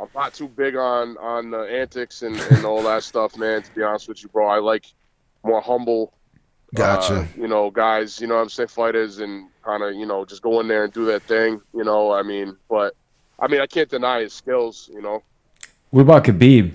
[0.00, 3.62] I'm not too big on on the antics and, and all that stuff, man.
[3.62, 4.86] To be honest with you, bro, I like
[5.42, 6.12] more humble,
[6.74, 7.14] Gotcha.
[7.14, 8.20] uh, you know, guys.
[8.20, 10.84] You know, what I'm saying fighters and kind of, you know, just go in there
[10.84, 11.60] and do that thing.
[11.74, 12.94] You know, I mean, but
[13.38, 14.90] I mean, I can't deny his skills.
[14.92, 15.22] You know,
[15.90, 16.72] What about Khabib?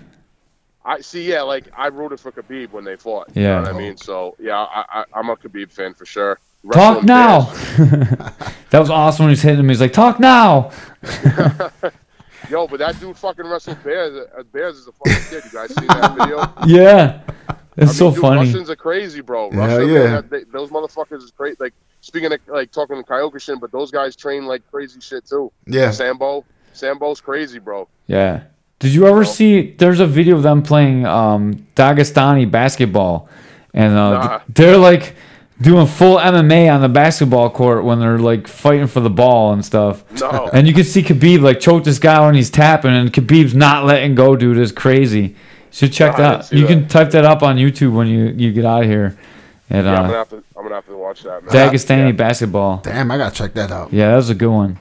[0.84, 1.30] I see.
[1.30, 3.30] Yeah, like I rooted for Khabib when they fought.
[3.36, 3.56] You Yeah.
[3.58, 3.98] know what I mean.
[3.98, 6.40] So yeah, I, I, I'm a Khabib fan for sure.
[6.72, 7.42] Talk now.
[8.70, 9.70] that was awesome when he's hitting him.
[9.70, 10.72] He's like, talk now.
[12.50, 14.28] Yo, but that dude fucking wrestled Bears.
[14.38, 15.44] Uh, Bears is a fucking kid.
[15.46, 16.54] You guys see that video?
[16.68, 17.22] Yeah.
[17.78, 18.40] It's I so mean, dude, funny.
[18.42, 19.50] Russians are crazy, bro.
[19.52, 20.04] Yeah, Russia, yeah.
[20.04, 21.56] man, they- those motherfuckers is crazy.
[21.60, 25.52] Like speaking of like talking to Kyokushin, but those guys train like crazy shit too.
[25.66, 25.92] Yeah.
[25.92, 27.88] Sambo, Sambo's crazy, bro.
[28.08, 28.44] Yeah.
[28.82, 29.24] Did you ever No.
[29.24, 29.74] see?
[29.78, 33.30] There's a video of them playing um, Dagestani basketball,
[33.74, 34.40] and uh, Nah.
[34.50, 35.16] they're like
[35.62, 39.64] doing full MMA on the basketball court when they're like fighting for the ball and
[39.64, 40.04] stuff.
[40.20, 40.50] No.
[40.52, 43.86] And you can see Khabib like choke this guy when he's tapping, and Khabib's not
[43.86, 44.58] letting go, dude.
[44.58, 45.22] It's crazy.
[45.22, 45.36] You
[45.72, 46.52] should check Nah, that.
[46.52, 46.68] You that.
[46.68, 49.16] can type that up on YouTube when you, you get out of here.
[49.70, 50.36] And Yeah, I'm gonna uh, have to.
[50.58, 51.44] I'm gonna have to watch that.
[51.46, 51.54] Man.
[51.72, 52.12] Dagestani Yeah.
[52.14, 52.82] basketball.
[52.84, 53.94] Damn, I gotta check that out.
[53.94, 54.80] Yeah, that was a good one.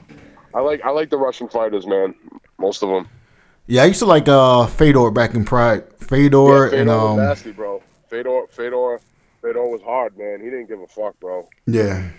[0.53, 0.81] I like.
[0.83, 2.13] I like the Russian fighters, man.
[2.59, 3.07] Most of them.
[3.67, 5.83] Yeah, I used to like uh Fedor back in Pride.
[5.99, 7.81] Fedor, yeah, Fedor and was um nasty, bro.
[8.09, 8.99] Fedor, Fedor,
[9.41, 10.39] Fedor was hard, man.
[10.41, 11.47] He didn't give a fuck, bro.
[11.67, 12.09] yeah.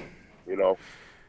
[0.46, 0.76] You know,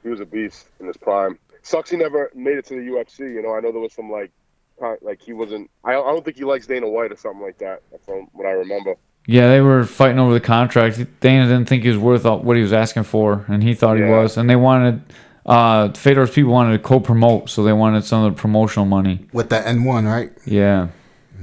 [0.01, 1.38] he was a beast in his prime.
[1.61, 3.20] Sucks he never made it to the UFC.
[3.20, 4.32] You know, I know there was some like,
[4.80, 5.70] kind- like he wasn't.
[5.84, 8.51] I, I don't think he likes Dana White or something like that, from what I
[8.51, 8.95] remember.
[9.28, 10.97] Yeah, they were fighting over the contract.
[11.22, 13.97] Dana didn't think he was worth all- what he was asking for, and he thought
[13.97, 14.36] he was.
[14.36, 15.01] And they wanted,
[15.46, 19.26] uh, Fedor's people wanted to co-promote, so they wanted some of the promotional money.
[19.34, 20.32] With the M-1, right?
[20.46, 20.88] Yeah,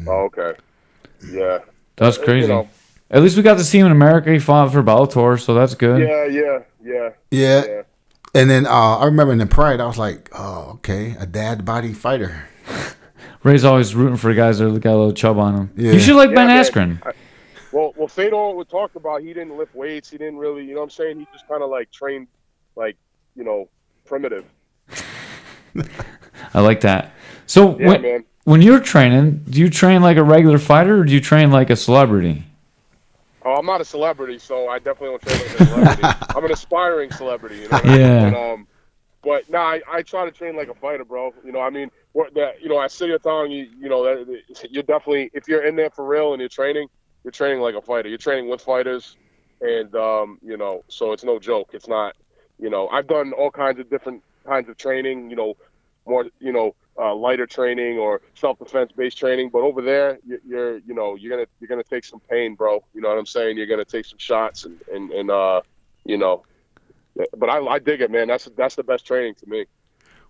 [0.07, 0.53] Oh, okay.
[1.31, 1.59] Yeah.
[1.97, 2.49] that's crazy.
[2.49, 2.69] You know,
[3.11, 4.31] At least we got to see him in America.
[4.33, 6.01] He fought for Bellator, so that's good.
[6.01, 7.65] yeah, yeah, yeah, Yeah.
[7.67, 7.83] yeah.
[8.33, 11.65] And then uh I remember in the Pride I was like, Oh, okay, a dad
[11.65, 12.45] body fighter.
[13.43, 15.71] Ray's always rooting for the guys that got a little chub on them.
[15.77, 15.93] Yeah.
[15.93, 16.65] You should like Yeah, Ben man.
[16.65, 17.07] Askren.
[17.07, 17.13] I-
[17.73, 19.23] Well, well, Fedor would talk about.
[19.23, 20.11] He didn't lift weights.
[20.11, 21.19] He didn't really, you know, what I'm saying.
[21.19, 22.29] He just kind of like trained,
[22.77, 22.97] like,
[23.35, 23.69] you know,
[24.11, 24.45] primitive.
[26.53, 27.13] I like that.
[27.47, 28.25] So Yeah, when, man.
[28.45, 31.71] when you're training, do you train like a regular fighter, or do you train like
[31.71, 32.43] a celebrity?
[33.45, 36.03] Oh, I'm not a celebrity, so I definitely don't train like a celebrity.
[36.37, 37.69] I'm an aspiring celebrity, you know.
[37.71, 38.01] What I mean?
[38.01, 38.31] Yeah.
[38.31, 38.67] But, um,
[39.23, 41.33] but nah, I, I try to train like a fighter, bro.
[41.45, 41.91] You know, I mean,
[42.35, 45.91] that you know, at Sityodtong, you you know, that- you're definitely if you're in there
[45.91, 46.89] for real and you're training,
[47.23, 48.09] you're training like a fighter.
[48.09, 49.17] You're training with fighters,
[49.61, 51.71] and um, you know, so it's no joke.
[51.75, 52.17] It's not,
[52.61, 55.31] you know, I've done all kinds of different kinds of training.
[55.31, 55.57] You know,
[56.07, 59.51] more you know, uh, lighter training or self defense based training.
[59.51, 62.85] But over there, you're, you're you know, you're gonna you're gonna take some pain, bro.
[62.95, 63.57] You know what I'm saying?
[63.57, 65.63] You're gonna take some shots and and and uh,
[66.05, 66.45] you know.
[67.37, 68.29] But I, I dig it, man.
[68.29, 69.65] That's that's the best training to me.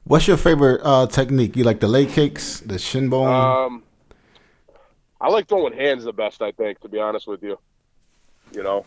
[0.05, 1.57] What's your favorite uh technique?
[1.57, 3.29] You like the leg kicks, the shin bone?
[3.29, 3.83] Um,
[5.21, 6.43] I like throwing hands the best.
[6.43, 7.59] I think, to be honest with you,
[8.53, 8.87] you know.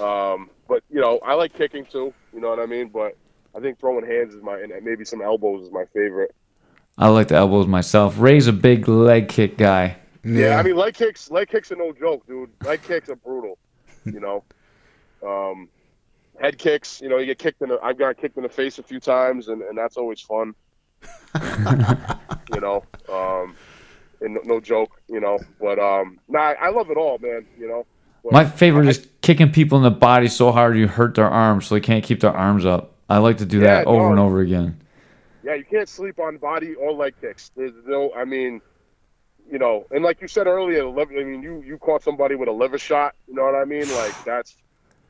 [0.00, 2.12] Um, but you know, I like kicking too.
[2.32, 2.88] You know what I mean?
[2.88, 3.16] But
[3.54, 6.34] I think throwing hands is my and maybe some elbows is my favorite.
[6.98, 8.18] I like the elbows myself.
[8.18, 9.96] Ray's a big leg kick guy.
[10.24, 11.30] Yeah, I mean leg kicks.
[11.30, 12.50] Leg kicks are no joke, dude.
[12.64, 13.58] Leg kicks are brutal.
[14.04, 14.44] You know.
[15.26, 15.70] Um,
[16.40, 17.00] head kicks.
[17.00, 17.70] You know, you get kicked in.
[17.70, 20.54] The, I've got kicked in the face a few times, and, and that's always fun.
[22.54, 22.84] you know.
[23.12, 23.56] Um,
[24.20, 25.00] and no, no joke.
[25.08, 27.46] You know, but um, nah, I, I love it all, man.
[27.58, 27.86] You know.
[28.32, 31.66] My favorite I- is kicking people in the body so hard you hurt their arms
[31.66, 32.92] so they can't keep their arms up.
[33.08, 34.80] I like to do Yeah, that over and over again.
[35.44, 37.50] Yeah, you can't sleep on body or leg kicks.
[37.56, 38.60] There's no, I mean,
[39.50, 42.52] you know, and like you said earlier, I mean, you you caught somebody with a
[42.52, 43.14] liver shot.
[43.28, 43.88] You know what I mean?
[43.94, 44.56] Like that's,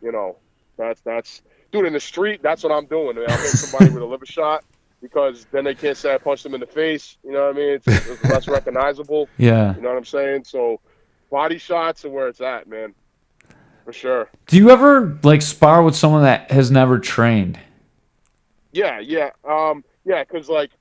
[0.03, 0.37] you know,
[0.77, 1.41] that's that's,
[1.73, 3.17] dude, in the street, that's what I'm doing.
[3.17, 3.25] Man.
[3.31, 4.63] I'll hit somebody with a liver shot
[5.01, 7.17] because then they can't say I punched them in the face.
[7.25, 7.71] You know what I mean?
[7.71, 9.31] It's, it's less recognizable.
[9.39, 9.75] Yeah.
[9.75, 10.45] You know what I'm saying?
[10.45, 10.81] So,
[11.31, 12.95] body shots are where it's at, man,
[13.87, 14.29] for sure.
[14.49, 17.59] Do you ever like spar with someone that has never trained?
[18.73, 20.25] Yeah, yeah, um, yeah.
[20.25, 20.73] Because like,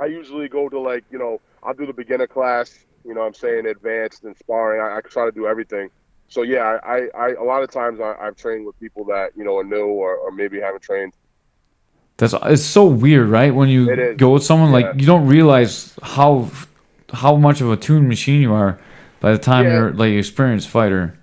[0.00, 2.78] I usually go to like you know I'll do the beginner class.
[3.04, 4.82] You know, what I'm saying advanced and sparring.
[4.82, 5.88] I, I try to do everything.
[6.28, 9.30] So yeah, I, I, I a lot of times I, I've trained with people that
[9.34, 11.14] you know are new or, or maybe haven't trained.
[12.18, 13.52] That's it's so weird, right?
[13.54, 14.88] When you go with someone, Yeah.
[14.90, 16.50] like you don't realize how
[17.14, 18.78] how much of a tuned machine you are
[19.20, 19.72] by the time Yeah.
[19.72, 21.18] you're like experienced fighter.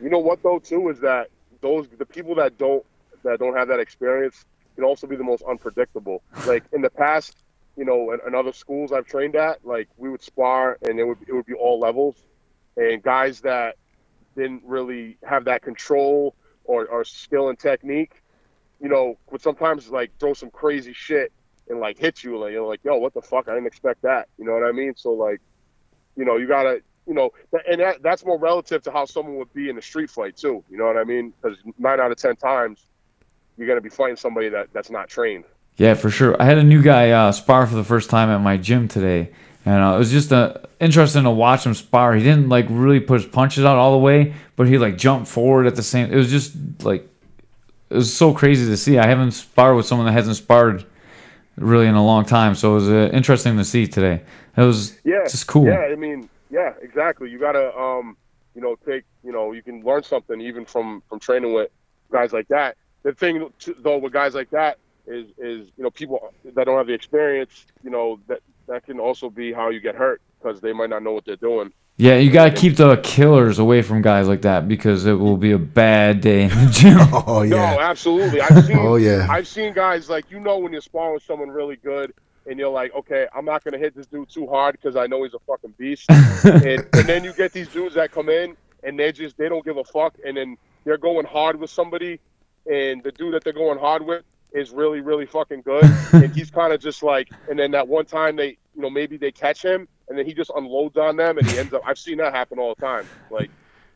[0.00, 1.28] You know what though too is that
[1.60, 2.84] those the people that don't
[3.22, 4.44] that don't have that experience
[4.74, 6.22] can also be the most unpredictable.
[6.46, 7.36] Like in the past,
[7.76, 11.04] you know, in, in other schools I've trained at, like we would spar and it
[11.04, 12.16] would it would be all levels,
[12.76, 13.76] and guys that
[14.36, 16.34] didn't really have that control
[16.64, 18.22] or, or skill and technique,
[18.80, 21.32] you know, would sometimes like throw some crazy shit
[21.68, 23.48] and like hit you like you're like, yo, what the fuck?
[23.48, 24.28] I didn't expect that.
[24.38, 24.94] You know what I mean?
[24.96, 25.40] So like,
[26.16, 26.80] you know, you gotta
[27.10, 27.30] you know,
[27.68, 30.62] and that, that's more relative to how someone would be in a street fight too.
[30.70, 31.34] You know what I mean?
[31.42, 32.86] Because nine out of ten times,
[33.58, 35.42] you're gonna be fighting somebody that, that's not trained.
[35.76, 36.40] Yeah, for sure.
[36.40, 39.32] I had a new guy uh, spar for the first time at my gym today,
[39.66, 42.14] and uh, it was just uh, interesting to watch him spar.
[42.14, 45.26] He didn't like really put his punches out all the way, but he like jumped
[45.26, 46.12] forward at the same.
[46.12, 46.54] It was just
[46.84, 47.08] like
[47.90, 48.98] it was so crazy to see.
[48.98, 50.86] I haven't sparred with someone that hasn't sparred
[51.56, 54.22] really in a long time, so it was uh, interesting to see today.
[54.56, 55.66] It was Yeah, just cool.
[55.66, 57.30] Yeah, I mean, yeah, exactly.
[57.30, 58.16] You gotta, um,
[58.54, 61.70] you know, take, you know, you can learn something even from from training with
[62.10, 62.76] guys like that.
[63.02, 66.86] The thing, though, with guys like that is, is you know, people that don't have
[66.86, 70.72] the experience, you know, that that can also be how you get hurt because they
[70.72, 71.72] might not know what they're doing.
[71.96, 75.52] Yeah, you gotta keep the killers away from guys like that because it will be
[75.52, 76.98] a bad day in the gym.
[77.26, 77.74] Oh yeah.
[77.74, 78.40] No, absolutely.
[78.40, 79.26] I've seen, Oh, yeah.
[79.28, 82.14] I've seen guys like you know when you're sparring with someone really good.
[82.46, 85.22] And you're like, okay, I'm not gonna hit this dude too hard because I know
[85.22, 86.10] he's a fucking beast.
[86.44, 89.64] and, and then you get these dudes that come in and they just they don't
[89.64, 92.18] give a fuck, and then they're going hard with somebody,
[92.70, 96.50] and the dude that they're going hard with is really really fucking good, and he's
[96.50, 99.62] kind of just like, and then that one time they, you know, maybe they catch
[99.62, 101.82] him, and then he just unloads on them, and he ends up.
[101.86, 103.50] I've seen that happen all the time, like,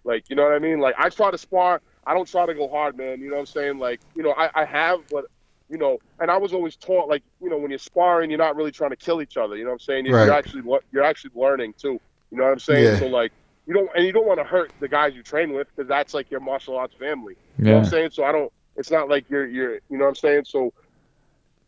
[0.05, 0.81] like you know what I mean?
[0.81, 3.21] Like I try to spar, I don't try to go hard, man.
[3.21, 3.79] You know what I'm saying?
[3.79, 5.27] Like, you know, I, I have, but
[5.75, 8.55] you know, and I was always taught like, you know, when you're sparring, you're not
[8.55, 9.57] really trying to kill each other.
[9.57, 10.07] You know what I'm saying?
[10.07, 10.27] You're, Right.
[10.27, 10.63] you're actually
[10.93, 11.99] you're actually learning too.
[12.31, 12.85] You know what I'm saying?
[12.85, 12.99] Yeah.
[13.01, 13.33] So like,
[13.67, 16.15] you don't and you don't want to hurt the guys you train with because that's
[16.15, 17.35] like your martial arts family.
[17.59, 18.11] You know what I'm saying?
[18.13, 18.53] So I don't.
[18.77, 19.75] It's not like you're you're.
[19.91, 20.45] You know what I'm saying?
[20.45, 20.73] So,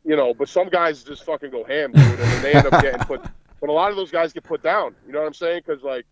[0.05, 2.81] you know, but some guys just fucking go ham, dude, and then they end up
[2.83, 3.23] getting put.
[3.61, 4.95] But a lot of those guys get put down.
[5.05, 5.63] You know what I'm saying?
[5.67, 6.07] Because like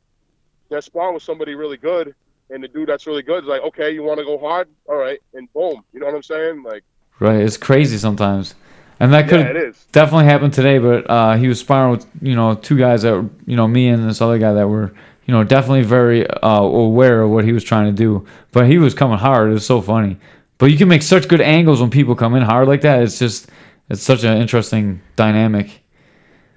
[0.69, 2.13] they're sparring with somebody really good,
[2.51, 4.69] and the dude that's really good is like, okay, you want to go hard?
[4.89, 5.85] All right, and boom.
[5.93, 6.63] You know what I'm saying?
[6.65, 6.83] Like,
[7.21, 7.41] right.
[7.41, 8.55] It's crazy sometimes,
[9.01, 10.79] and that could yeah, definitely happen today.
[10.79, 13.89] But uh, he was sparring with you know two guys that were, you know me
[13.89, 14.95] and this other guy that were
[15.27, 18.27] you know definitely very uh, aware of what he was trying to do.
[18.53, 19.51] But he was coming hard.
[19.51, 20.19] It was so funny.
[20.59, 23.03] But you can make such good angles when people come in hard like that.
[23.03, 23.51] It's just
[23.89, 25.83] it's such an interesting dynamic.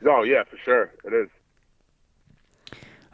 [0.08, 1.30] Oh yeah, for sure, it is.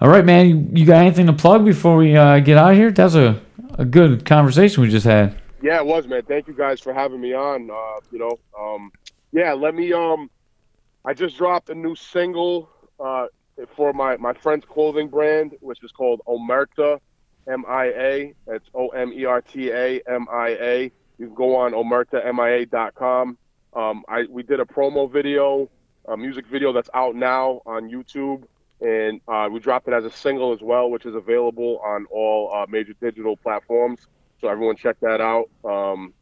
[0.01, 0.49] All right, man.
[0.49, 2.91] You, you got anything to plug before we uh, get out of here?
[2.91, 3.41] That's a
[3.77, 5.35] a good conversation we just had.
[5.63, 6.23] Yeah, it was, man.
[6.23, 7.71] Thank you guys for having me on.
[7.71, 8.91] Uh, you know, um,
[9.31, 9.93] yeah, let me.
[9.93, 10.29] Um,
[11.05, 13.27] I just dropped a new single uh,
[13.73, 16.99] for my my friend's clothing brand, which is called Omerta,
[17.47, 18.33] M I A.
[18.47, 20.91] It's O M E R T A M I A.
[21.17, 23.37] You can go on omertamia.com.
[23.73, 25.69] Um, I we did a promo video,
[26.09, 28.43] a music video that's out now on YouTube,
[28.81, 32.53] and uh, we dropped it as a single as well, which is available on all
[32.53, 34.07] uh, major digital platforms.
[34.43, 35.49] So everyone check that out.
[35.63, 36.13] Um,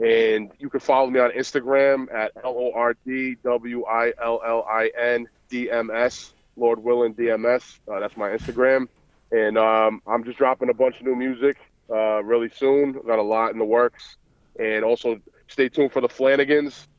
[0.00, 4.42] and you can follow me on Instagram at L O R D W I L
[4.44, 7.78] L I N D M S, Lord Willing DMS.
[7.88, 8.88] Uh, that's my Instagram.
[9.30, 11.56] And um, I'm just dropping a bunch of new music
[11.88, 12.94] uh, really soon.
[13.06, 14.16] Got a lot in the works.
[14.58, 16.86] And also stay tuned for the Flanagans.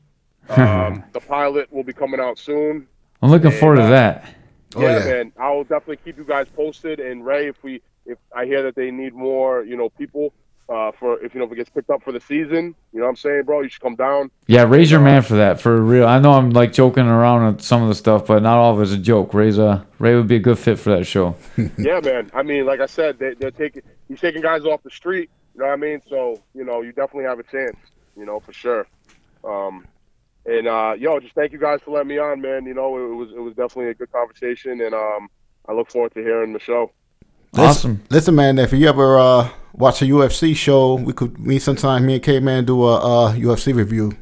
[0.48, 2.86] Um, the pilot will be coming out soon.
[3.20, 4.34] I'm looking And, forward to uh, that.
[4.76, 5.04] Oh, yeah, yeah.
[5.04, 5.32] man.
[5.38, 7.00] I will definitely keep you guys posted.
[7.00, 10.32] And Ray, if we if I hear that they need more, you know, people
[10.68, 13.04] uh, for if you know if it gets picked up for the season, you know
[13.04, 14.30] what I'm saying, bro, you should come down.
[14.46, 16.06] Yeah, raise your man for that for real.
[16.06, 18.82] I know I'm like joking around with some of the stuff, but not all of
[18.82, 19.32] it's a joke.
[19.32, 21.36] Ray's Ray would be a good fit for that show.
[21.78, 22.30] yeah, man.
[22.34, 25.30] I mean, like I said, they, they're taking he's taking guys off the street.
[25.54, 26.02] You know what I mean?
[26.08, 27.76] So you know, you definitely have a chance.
[28.16, 28.86] You know, for sure.
[29.44, 29.86] Um,
[30.44, 32.66] and uh, yo, just thank you guys for letting me on, man.
[32.66, 35.28] You know, it was it was definitely a good conversation, and um,
[35.66, 36.92] I look forward to hearing the show.
[37.56, 38.02] Awesome.
[38.10, 42.14] Listen, man, if you ever uh, watch a UFC show, we could me sometime me
[42.14, 44.12] and K Man do a uh, UFC review.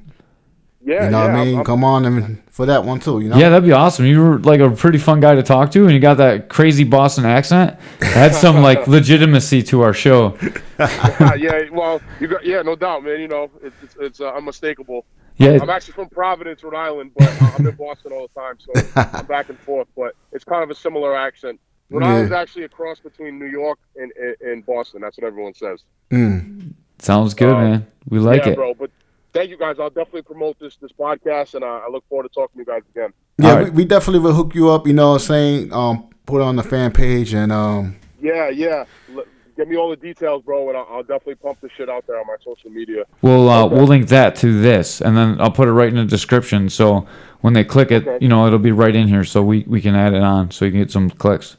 [0.84, 1.26] Yeah, You know yeah.
[1.26, 1.56] what I I'm- mean?
[1.56, 3.20] I'm- Come on and for that one too.
[3.20, 3.36] You know?
[3.36, 4.06] Yeah, that'd be awesome.
[4.06, 6.84] You were like a pretty fun guy to talk to, and you got that crazy
[6.84, 7.76] Boston accent.
[8.00, 10.38] Had some like legitimacy to our show.
[10.78, 13.20] Ah, yeah, well, you got yeah, no doubt, man.
[13.20, 15.04] You know, it's it's, it's uh, unmistakable.
[15.38, 19.02] Yeah, I'm actually from Providence, Rhode Island, but I'm in Boston all the time, so
[19.18, 19.88] I'm back and forth.
[19.94, 21.60] But it's kind of a similar accent.
[21.90, 22.08] Rhode Yeah.
[22.14, 25.00] Island's actually a cross between New York and, and, and Boston.
[25.02, 25.80] That's what everyone says.
[26.10, 26.72] Mm.
[26.98, 27.86] sounds good, Um, man.
[28.08, 28.56] We like yeah, it.
[28.56, 28.74] bro.
[28.74, 28.90] But
[29.32, 29.76] thank you guys.
[29.78, 32.64] I'll definitely promote this this podcast, and uh, I look forward to talking to you
[32.64, 33.12] guys again.
[33.38, 33.64] Yeah, All right.
[33.66, 34.86] we, we definitely will hook you up.
[34.86, 35.72] You know what I'm saying?
[35.72, 38.84] Um, put it on the fan page and um, Yeah, yeah.
[39.14, 39.24] L-
[39.56, 42.18] Give me all the details, bro, and I'll, I'll definitely pump this shit out there
[42.20, 43.04] on my social media.
[43.22, 43.74] We'll uh, Okay.
[43.74, 46.68] we'll link that to this, and then I'll put it right in the description.
[46.68, 47.06] So
[47.40, 48.18] when they click it, Okay.
[48.20, 50.66] you know, it'll be right in here, so we, we can add it on, so
[50.66, 51.56] you can get some clicks.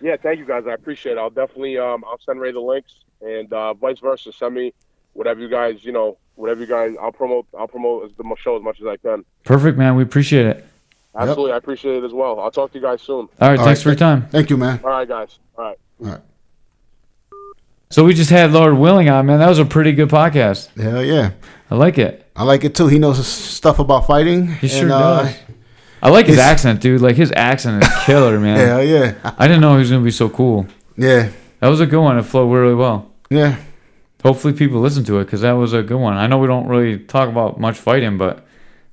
[0.00, 0.64] Yeah, thank you guys.
[0.66, 1.18] I appreciate it.
[1.18, 4.32] I'll definitely um I'll send Ray the links and uh, vice versa.
[4.32, 4.72] Send me
[5.12, 6.94] whatever you guys you know whatever you guys.
[7.00, 9.24] I'll promote I'll promote the show as much as I can.
[9.44, 9.96] Perfect, man.
[9.96, 10.64] We appreciate it.
[11.14, 12.38] Absolutely, I appreciate it as well.
[12.38, 13.28] I'll talk to you guys soon.
[13.40, 14.28] All right, All thanks right, for your time.
[14.28, 14.80] thank you, man.
[14.84, 15.38] All right, guys.
[15.58, 15.78] All right.
[16.04, 16.20] All right.
[17.90, 19.40] So we just had Lord Willing on, man.
[19.40, 20.68] That was a pretty good podcast.
[20.80, 21.32] Hell yeah.
[21.70, 22.24] I like it.
[22.36, 22.86] I like it too.
[22.86, 24.46] He knows stuff about fighting.
[24.46, 25.36] He sure and, uh, does.
[26.02, 27.00] I like his His- accent, dude.
[27.00, 28.56] Like his accent is killer, man.
[28.58, 30.66] Hell yeah, I didn't know he was gonna be so cool.
[30.96, 31.30] yeah,
[31.60, 32.18] That was a good one.
[32.18, 33.10] It flowed really well.
[33.30, 33.56] yeah.
[34.22, 36.14] Hopefully, people listen to it because that was a good one.
[36.14, 38.36] I know we don't really talk about much fighting, but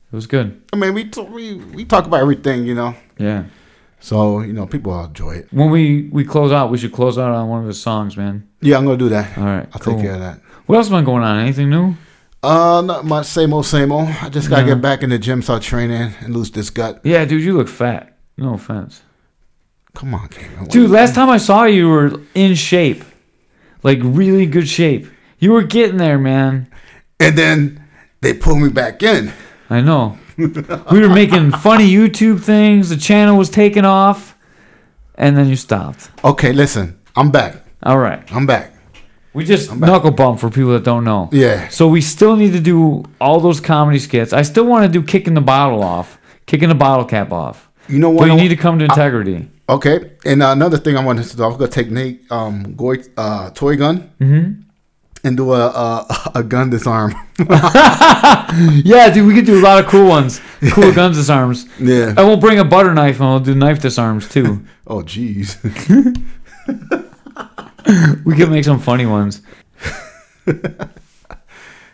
[0.09, 0.61] it was good.
[0.71, 2.95] I mean, we t- we we talk about everything, you know.
[3.17, 3.43] Yeah.
[3.99, 5.47] So you know, people will enjoy it.
[5.51, 8.47] When we we close out, we should close out on one of his songs, man.
[8.61, 9.37] Yeah, I'm gonna do that.
[9.37, 9.67] All right.
[9.73, 9.95] I'll cool.
[9.95, 10.39] take care of that.
[10.65, 11.39] What else been going on?
[11.39, 11.95] Anything new?
[12.47, 13.25] Uh, not much.
[13.25, 14.07] Same old, same old.
[14.07, 17.01] I just gotta get back in the gym, start training, and lose this gut.
[17.03, 18.17] Yeah, dude, you look fat.
[18.37, 19.01] No offense.
[19.93, 20.29] Come on,
[20.69, 23.03] Dude, last time I saw you, you were in shape.
[23.83, 25.07] Like, really good shape.
[25.39, 26.71] You were getting there, man.
[27.19, 27.83] And then
[28.21, 29.33] they pulled me back in.
[29.69, 30.17] I know.
[30.37, 30.47] we
[31.01, 32.89] were making funny YouTube things.
[32.89, 34.37] The channel was taking off.
[35.15, 36.11] And then you stopped.
[36.23, 37.55] Okay, listen, I'm back.
[37.83, 38.23] All right.
[38.31, 38.73] I'm back.
[39.37, 41.29] We just knuckle bump for people that don't know.
[41.31, 41.67] Yeah.
[41.69, 44.33] So we still need to do all those comedy skits.
[44.33, 46.17] I still want to do kicking the bottle off,
[46.47, 47.69] kicking the bottle cap off.
[47.87, 48.25] You know But what?
[48.27, 49.47] you I- need to come to integrity.
[49.69, 53.03] Okay, and uh, another thing I wanted to do, I'm gonna take Nate um Goy,
[53.15, 54.61] uh toy gun Mm-hmm.
[55.27, 57.13] and do a a, a gun disarm.
[58.83, 60.41] Yeah, dude, we could do a lot of cool ones.
[60.71, 61.67] Cool guns disarms.
[61.79, 62.07] yeah.
[62.17, 64.65] And we'll bring a butter knife and we'll do knife disarms too.
[64.87, 65.57] Oh jeez.
[68.25, 69.41] We could make some funny ones.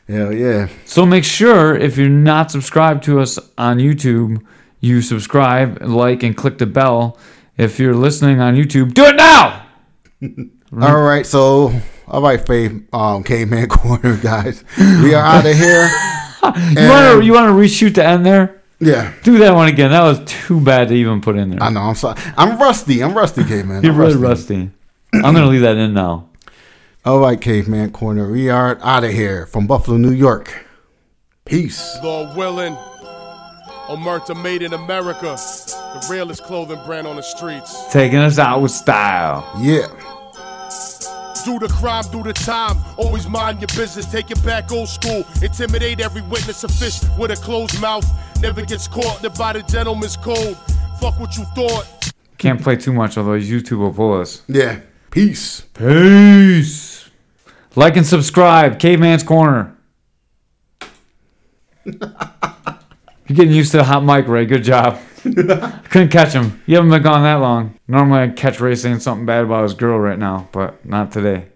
[0.08, 0.68] Hell yeah.
[0.86, 4.44] So make sure if you're not subscribed to us on YouTube,
[4.82, 7.18] you subscribe, like, and click the bell.
[7.58, 9.66] If you're listening on YouTube, do it now.
[10.82, 11.72] All right, so
[12.08, 14.64] all right, Faith, um, caveman corner guys,
[15.04, 15.88] we are out of here.
[16.44, 16.82] You want to
[17.18, 18.62] And- you want to reshoot the end there?
[18.80, 19.92] Yeah, Do that one again.
[19.92, 21.62] That was too bad to even put in there.
[21.64, 21.82] I know.
[21.82, 22.20] I'm sorry.
[22.36, 23.02] I'm rusty.
[23.04, 23.84] I'm rusty, caveman.
[23.84, 24.72] You're I'm really rusty.
[25.14, 26.30] I'm gonna leave that in now.
[27.06, 30.66] All right, caveman corner, we are out of here from Buffalo, New York.
[31.46, 31.98] Peace.
[32.02, 32.76] Lord willing,
[33.88, 37.92] Omerta made in America, the realest clothing brand on the streets.
[37.92, 39.48] Taking us out with style.
[39.60, 39.88] Yeah.
[41.46, 42.78] Do the crime, do the time.
[42.98, 44.06] Always mind your business.
[44.06, 45.26] Take it back old school.
[45.42, 46.64] Intimidate every witness.
[46.64, 48.06] A fish with a closed mouth.
[48.42, 50.58] Never gets caught by the gentleman's code.
[51.02, 52.14] Fuck what you thought.
[52.38, 54.42] Can't play too much, otherwise YouTube will pull us.
[54.48, 54.80] Yeah.
[55.14, 55.62] Peace.
[55.76, 57.08] Peace.
[57.76, 58.80] Like and subscribe.
[58.80, 59.78] Caveman's Corner.
[61.86, 62.00] You're
[63.28, 64.48] getting used to the hot mic, Ray.
[64.48, 65.00] Good job.
[65.22, 66.64] Couldn't catch him.
[66.66, 67.78] You haven't been gone that long.
[67.88, 71.50] Normally I'd catch Ray saying something bad about his girl right now, but not today.